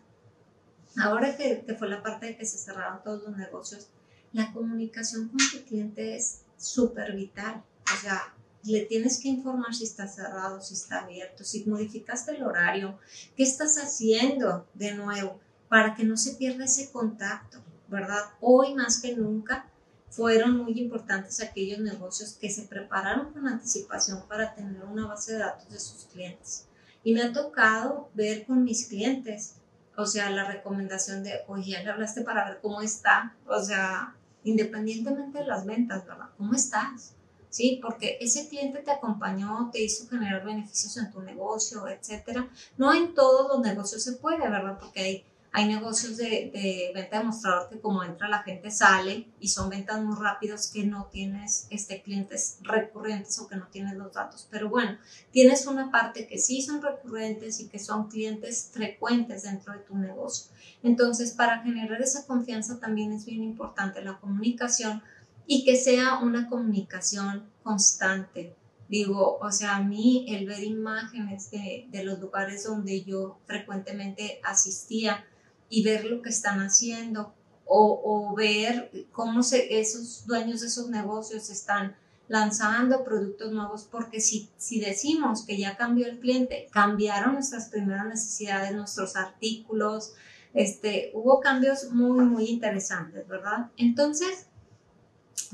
[0.97, 3.89] Ahora que, que fue la parte de que se cerraron todos los negocios,
[4.33, 7.65] la comunicación con tu cliente es súper vital.
[7.93, 8.35] O sea,
[8.65, 12.99] le tienes que informar si está cerrado, si está abierto, si modificaste el horario,
[13.37, 18.23] qué estás haciendo de nuevo para que no se pierda ese contacto, ¿verdad?
[18.41, 19.67] Hoy más que nunca
[20.11, 25.39] fueron muy importantes aquellos negocios que se prepararon con anticipación para tener una base de
[25.39, 26.68] datos de sus clientes.
[27.05, 29.55] Y me ha tocado ver con mis clientes,
[29.97, 34.15] o sea, la recomendación de, oye, ya le hablaste para ver cómo está, o sea,
[34.45, 36.29] independientemente de las ventas, ¿verdad?
[36.37, 37.15] ¿Cómo estás?
[37.51, 37.79] ¿sí?
[37.83, 42.49] Porque ese cliente te acompañó, te hizo generar beneficios en tu negocio, etcétera.
[42.77, 44.79] No en todos los negocios se puede, ¿verdad?
[44.79, 49.29] Porque hay, hay negocios de, de, venta de mostrador que como entra la gente sale
[49.41, 53.95] y son ventas muy rápidas que no tienes este, clientes recurrentes o que no tienes
[53.95, 54.47] los datos.
[54.51, 54.99] Pero bueno,
[55.31, 59.97] tienes una parte que sí son recurrentes y que son clientes frecuentes dentro de tu
[59.97, 60.53] negocio.
[60.83, 65.03] Entonces, para generar esa confianza también es bien importante la comunicación
[65.47, 68.55] y que sea una comunicación constante.
[68.89, 74.41] Digo, o sea, a mí el ver imágenes de, de los lugares donde yo frecuentemente
[74.45, 75.25] asistía
[75.69, 80.89] y ver lo que están haciendo o, o, ver cómo se, esos dueños de esos
[80.89, 81.97] negocios están
[82.27, 88.07] lanzando productos nuevos, porque si, si decimos que ya cambió el cliente, cambiaron nuestras primeras
[88.07, 90.15] necesidades, nuestros artículos,
[90.55, 93.71] este, hubo cambios muy, muy interesantes, ¿verdad?
[93.77, 94.49] Entonces,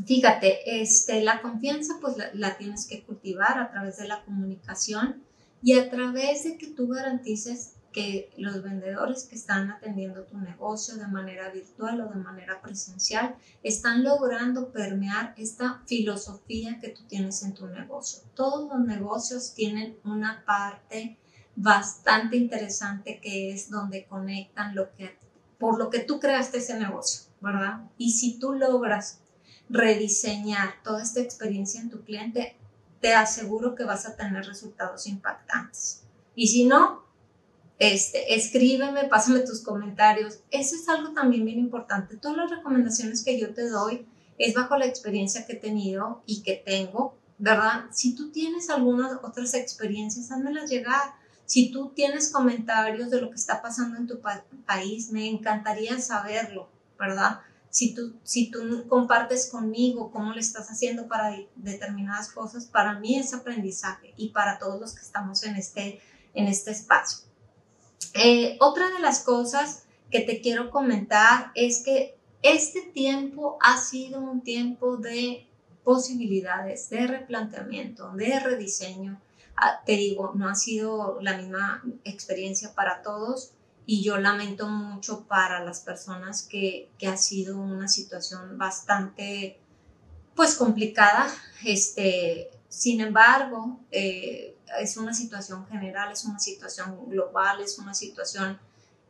[0.06, 5.22] Fíjate, este, la confianza pues la, tienes que cultivar a través de la comunicación
[5.62, 10.97] y a través de que tú garantices que los vendedores que están atendiendo tu negocio
[10.97, 17.45] de manera virtual o de manera presencial están logrando permear esta filosofía que tú tienes
[17.45, 18.24] en tu negocio.
[18.34, 21.18] Todos los negocios tienen una parte
[21.55, 25.16] bastante interesante que es donde conectan lo que
[25.61, 27.82] por lo que tú creaste ese negocio, ¿verdad?
[27.97, 29.20] Y si tú logras
[29.68, 32.57] rediseñar toda esta experiencia en tu cliente,
[33.01, 36.03] te aseguro que vas a tener resultados impactantes.
[36.34, 37.03] Y si no,
[37.79, 40.41] este, escríbeme, pásame tus comentarios.
[40.51, 42.16] Eso es algo también bien importante.
[42.16, 44.07] Todas las recomendaciones que yo te doy
[44.39, 47.87] es bajo la experiencia que he tenido y que tengo, ¿verdad?
[47.93, 51.14] Si tú tienes algunas otras experiencias, házmelas llegar.
[51.47, 54.20] Si tú tienes comentarios de lo que está pasando en tu
[54.64, 57.41] país, me encantaría saberlo, ¿verdad?
[57.75, 64.14] si tú, compartes conmigo cómo le estás haciendo para determinadas cosas, para mí es aprendizaje
[64.16, 66.01] y para todos los que estamos en este,
[66.35, 67.27] en este espacio.
[68.27, 74.18] Eh, otra de las cosas que te quiero comentar es que este tiempo ha sido
[74.18, 75.47] un tiempo de
[75.83, 79.20] posibilidades, de replanteamiento, de rediseño.
[79.59, 83.51] Ah, te digo, no ha sido la misma experiencia para todos
[83.85, 89.59] y yo lamento mucho para las personas que, que ha sido una situación bastante
[90.35, 91.27] pues complicada.
[91.62, 98.58] Este, sin embargo, eh, es una situación general, es una situación global, es una situación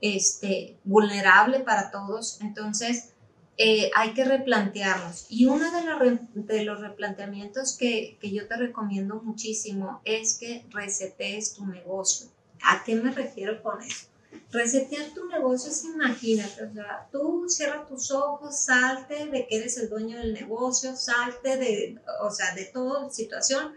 [0.00, 2.40] este, vulnerable para todos.
[2.40, 3.10] Entonces,
[3.56, 5.26] eh, hay que replantearnos.
[5.28, 11.54] Y uno de, de los replanteamientos que, que, yo te recomiendo muchísimo es que resetees
[11.54, 12.28] tu negocio.
[12.64, 14.06] ¿A qué me refiero con eso?
[14.50, 19.78] Resetear tu negocio es, imagínate, o sea, tú cierras tus ojos, salte de que eres
[19.78, 23.72] el dueño del negocio, salte de, o sea, de toda situación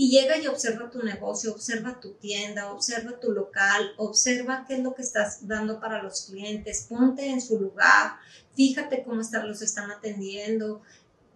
[0.00, 4.84] y llega y observa tu negocio, observa tu tienda, observa tu local, observa qué es
[4.84, 8.12] lo que estás dando para los clientes, ponte en su lugar,
[8.54, 10.82] fíjate cómo están, los están atendiendo,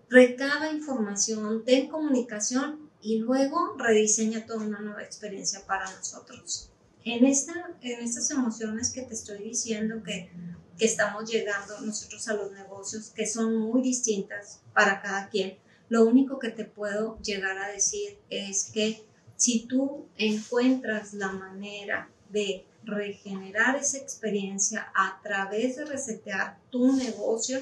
[0.09, 6.71] recaba información, ten comunicación y luego rediseña toda una nueva experiencia para nosotros.
[7.03, 10.31] En, esta, en estas emociones que te estoy diciendo que,
[10.79, 15.59] que estamos llegando nosotros a los negocios, que son muy distintas para cada quien,
[15.93, 19.05] lo único que te puedo llegar a decir es que
[19.37, 27.61] si tú encuentras la manera de regenerar esa experiencia a través de resetear tu negocio,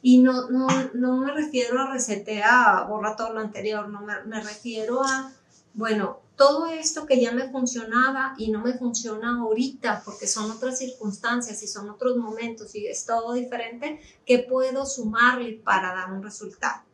[0.00, 4.40] y no, no, no me refiero a resetear, borra todo lo anterior, no me, me
[4.44, 5.32] refiero a,
[5.74, 10.78] bueno, todo esto que ya me funcionaba y no me funciona ahorita porque son otras
[10.78, 16.22] circunstancias y son otros momentos y es todo diferente, que puedo sumarle para dar un
[16.22, 16.85] resultado.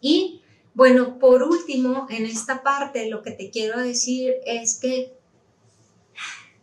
[0.00, 0.42] Y
[0.74, 5.16] bueno, por último, en esta parte lo que te quiero decir es que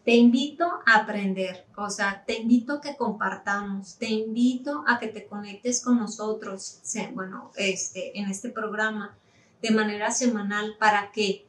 [0.05, 5.07] te invito a aprender, o sea, te invito a que compartamos, te invito a que
[5.07, 6.82] te conectes con nosotros,
[7.14, 9.18] bueno, este, en este programa
[9.61, 11.47] de manera semanal para que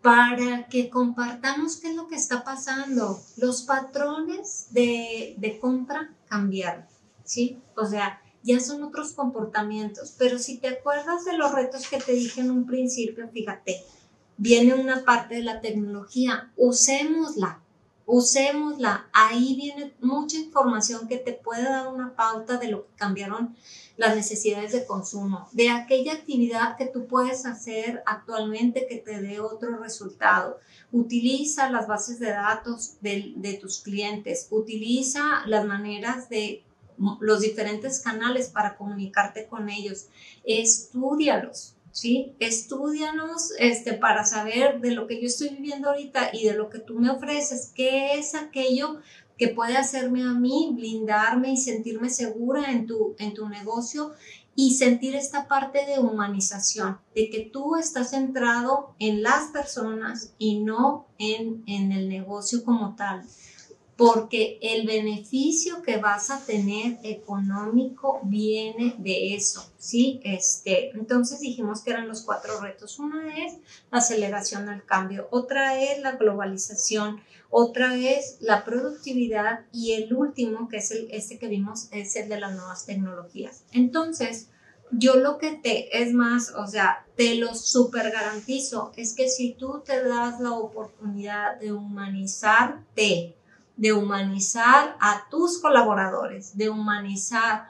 [0.00, 3.22] para que compartamos qué es lo que está pasando.
[3.36, 6.84] Los patrones de, de compra cambiaron,
[7.24, 7.60] ¿sí?
[7.76, 10.14] O sea, ya son otros comportamientos.
[10.18, 13.82] Pero si te acuerdas de los retos que te dije en un principio, fíjate,
[14.36, 17.60] viene una parte de la tecnología, usémosla,
[18.06, 19.08] usémosla.
[19.12, 23.56] Ahí viene mucha información que te puede dar una pauta de lo que cambiaron
[23.96, 29.38] las necesidades de consumo, de aquella actividad que tú puedes hacer actualmente que te dé
[29.38, 30.58] otro resultado.
[30.90, 36.64] Utiliza las bases de datos de, de tus clientes, utiliza las maneras de
[37.20, 40.06] los diferentes canales para comunicarte con ellos.
[40.44, 42.34] Estudialos, ¿sí?
[42.38, 46.78] Estudianos este, para saber de lo que yo estoy viviendo ahorita y de lo que
[46.78, 49.00] tú me ofreces, qué es aquello
[49.38, 54.12] que puede hacerme a mí blindarme y sentirme segura en tu, en tu negocio
[54.54, 60.60] y sentir esta parte de humanización, de que tú estás centrado en las personas y
[60.60, 63.22] no en, en el negocio como tal
[64.04, 70.20] porque el beneficio que vas a tener económico viene de eso, ¿sí?
[70.24, 72.98] Este, entonces dijimos que eran los cuatro retos.
[72.98, 73.58] Una es
[73.92, 80.68] la aceleración al cambio, otra es la globalización, otra es la productividad y el último,
[80.68, 83.62] que es el, este que vimos, es el de las nuevas tecnologías.
[83.70, 84.48] Entonces,
[84.90, 89.52] yo lo que te, es más, o sea, te lo super garantizo, es que si
[89.52, 93.36] tú te das la oportunidad de humanizarte,
[93.82, 97.66] de humanizar a tus colaboradores, de humanizar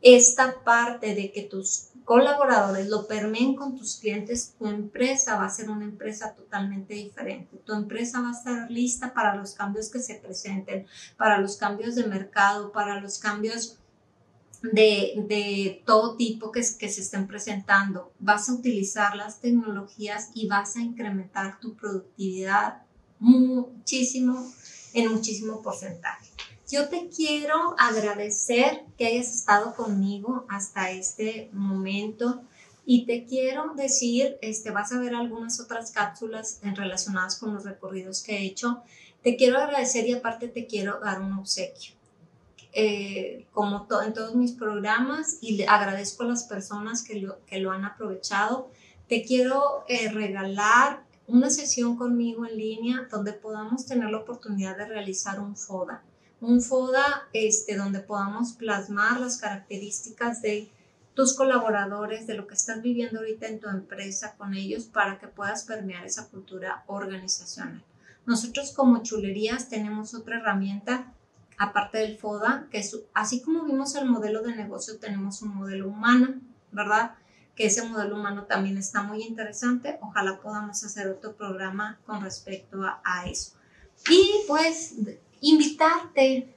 [0.00, 5.50] esta parte de que tus colaboradores lo permeen con tus clientes, tu empresa va a
[5.50, 7.56] ser una empresa totalmente diferente.
[7.66, 10.86] Tu empresa va a estar lista para los cambios que se presenten,
[11.16, 13.78] para los cambios de mercado, para los cambios
[14.62, 18.12] de, de todo tipo que, que se estén presentando.
[18.20, 22.82] Vas a utilizar las tecnologías y vas a incrementar tu productividad
[23.18, 24.52] muchísimo
[24.94, 26.26] en muchísimo porcentaje.
[26.70, 32.42] Yo te quiero agradecer que hayas estado conmigo hasta este momento
[32.84, 38.22] y te quiero decir, este, vas a ver algunas otras cápsulas relacionadas con los recorridos
[38.22, 38.82] que he hecho.
[39.22, 41.92] Te quiero agradecer y aparte te quiero dar un obsequio.
[42.72, 47.58] Eh, como en todos mis programas y le agradezco a las personas que lo, que
[47.58, 48.70] lo han aprovechado.
[49.08, 54.86] Te quiero eh, regalar una sesión conmigo en línea donde podamos tener la oportunidad de
[54.86, 56.02] realizar un FODA.
[56.40, 60.70] Un FODA este, donde podamos plasmar las características de
[61.14, 65.26] tus colaboradores, de lo que estás viviendo ahorita en tu empresa con ellos para que
[65.26, 67.82] puedas permear esa cultura organizacional.
[68.24, 71.12] Nosotros como chulerías tenemos otra herramienta
[71.58, 75.88] aparte del FODA, que es, así como vimos el modelo de negocio, tenemos un modelo
[75.88, 77.16] humano, ¿verdad?
[77.58, 79.98] Que ese modelo humano también está muy interesante.
[80.00, 83.56] Ojalá podamos hacer otro programa con respecto a, eso.
[84.08, 84.94] Y pues
[85.40, 86.54] invitarte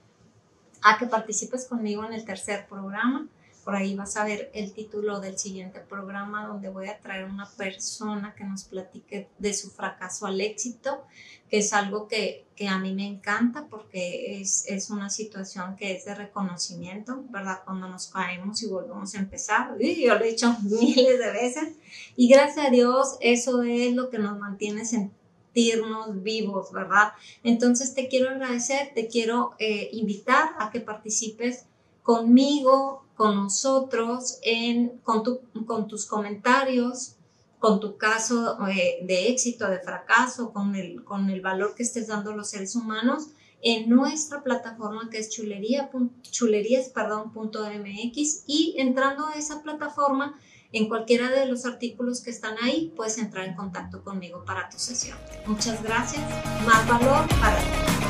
[0.83, 3.27] a que participes conmigo en el tercer programa
[3.63, 7.47] por ahí vas a ver el título del siguiente programa donde voy a traer una
[7.49, 11.03] persona que nos platique de su fracaso al éxito,
[11.49, 15.95] que es algo que, que a mí me encanta porque es, es, una situación que
[15.95, 17.59] es de reconocimiento, ¿verdad?
[17.63, 19.77] Cuando nos caemos y volvemos a empezar.
[19.79, 21.73] Yo lo he dicho miles de veces
[22.15, 27.13] y gracias a Dios eso es lo que nos mantiene sentirnos vivos, ¿verdad?
[27.43, 31.65] Entonces te quiero agradecer, te quiero eh, invitar a que participes
[32.03, 35.23] conmigo, con nosotros, en, con,
[35.65, 37.15] con tus comentarios,
[37.59, 42.07] con tu caso eh, de éxito, de fracaso, con el, con el valor que estés
[42.07, 43.27] dando a los seres humanos
[43.61, 45.89] en nuestra plataforma que es chulería,
[46.23, 50.39] chulerías.mx y entrando a esa plataforma
[50.71, 54.79] en cualquiera de los artículos que están ahí puedes entrar en contacto conmigo para tu
[54.79, 55.17] sesión.
[55.45, 56.23] Muchas gracias.
[56.65, 58.00] Más valor para ti.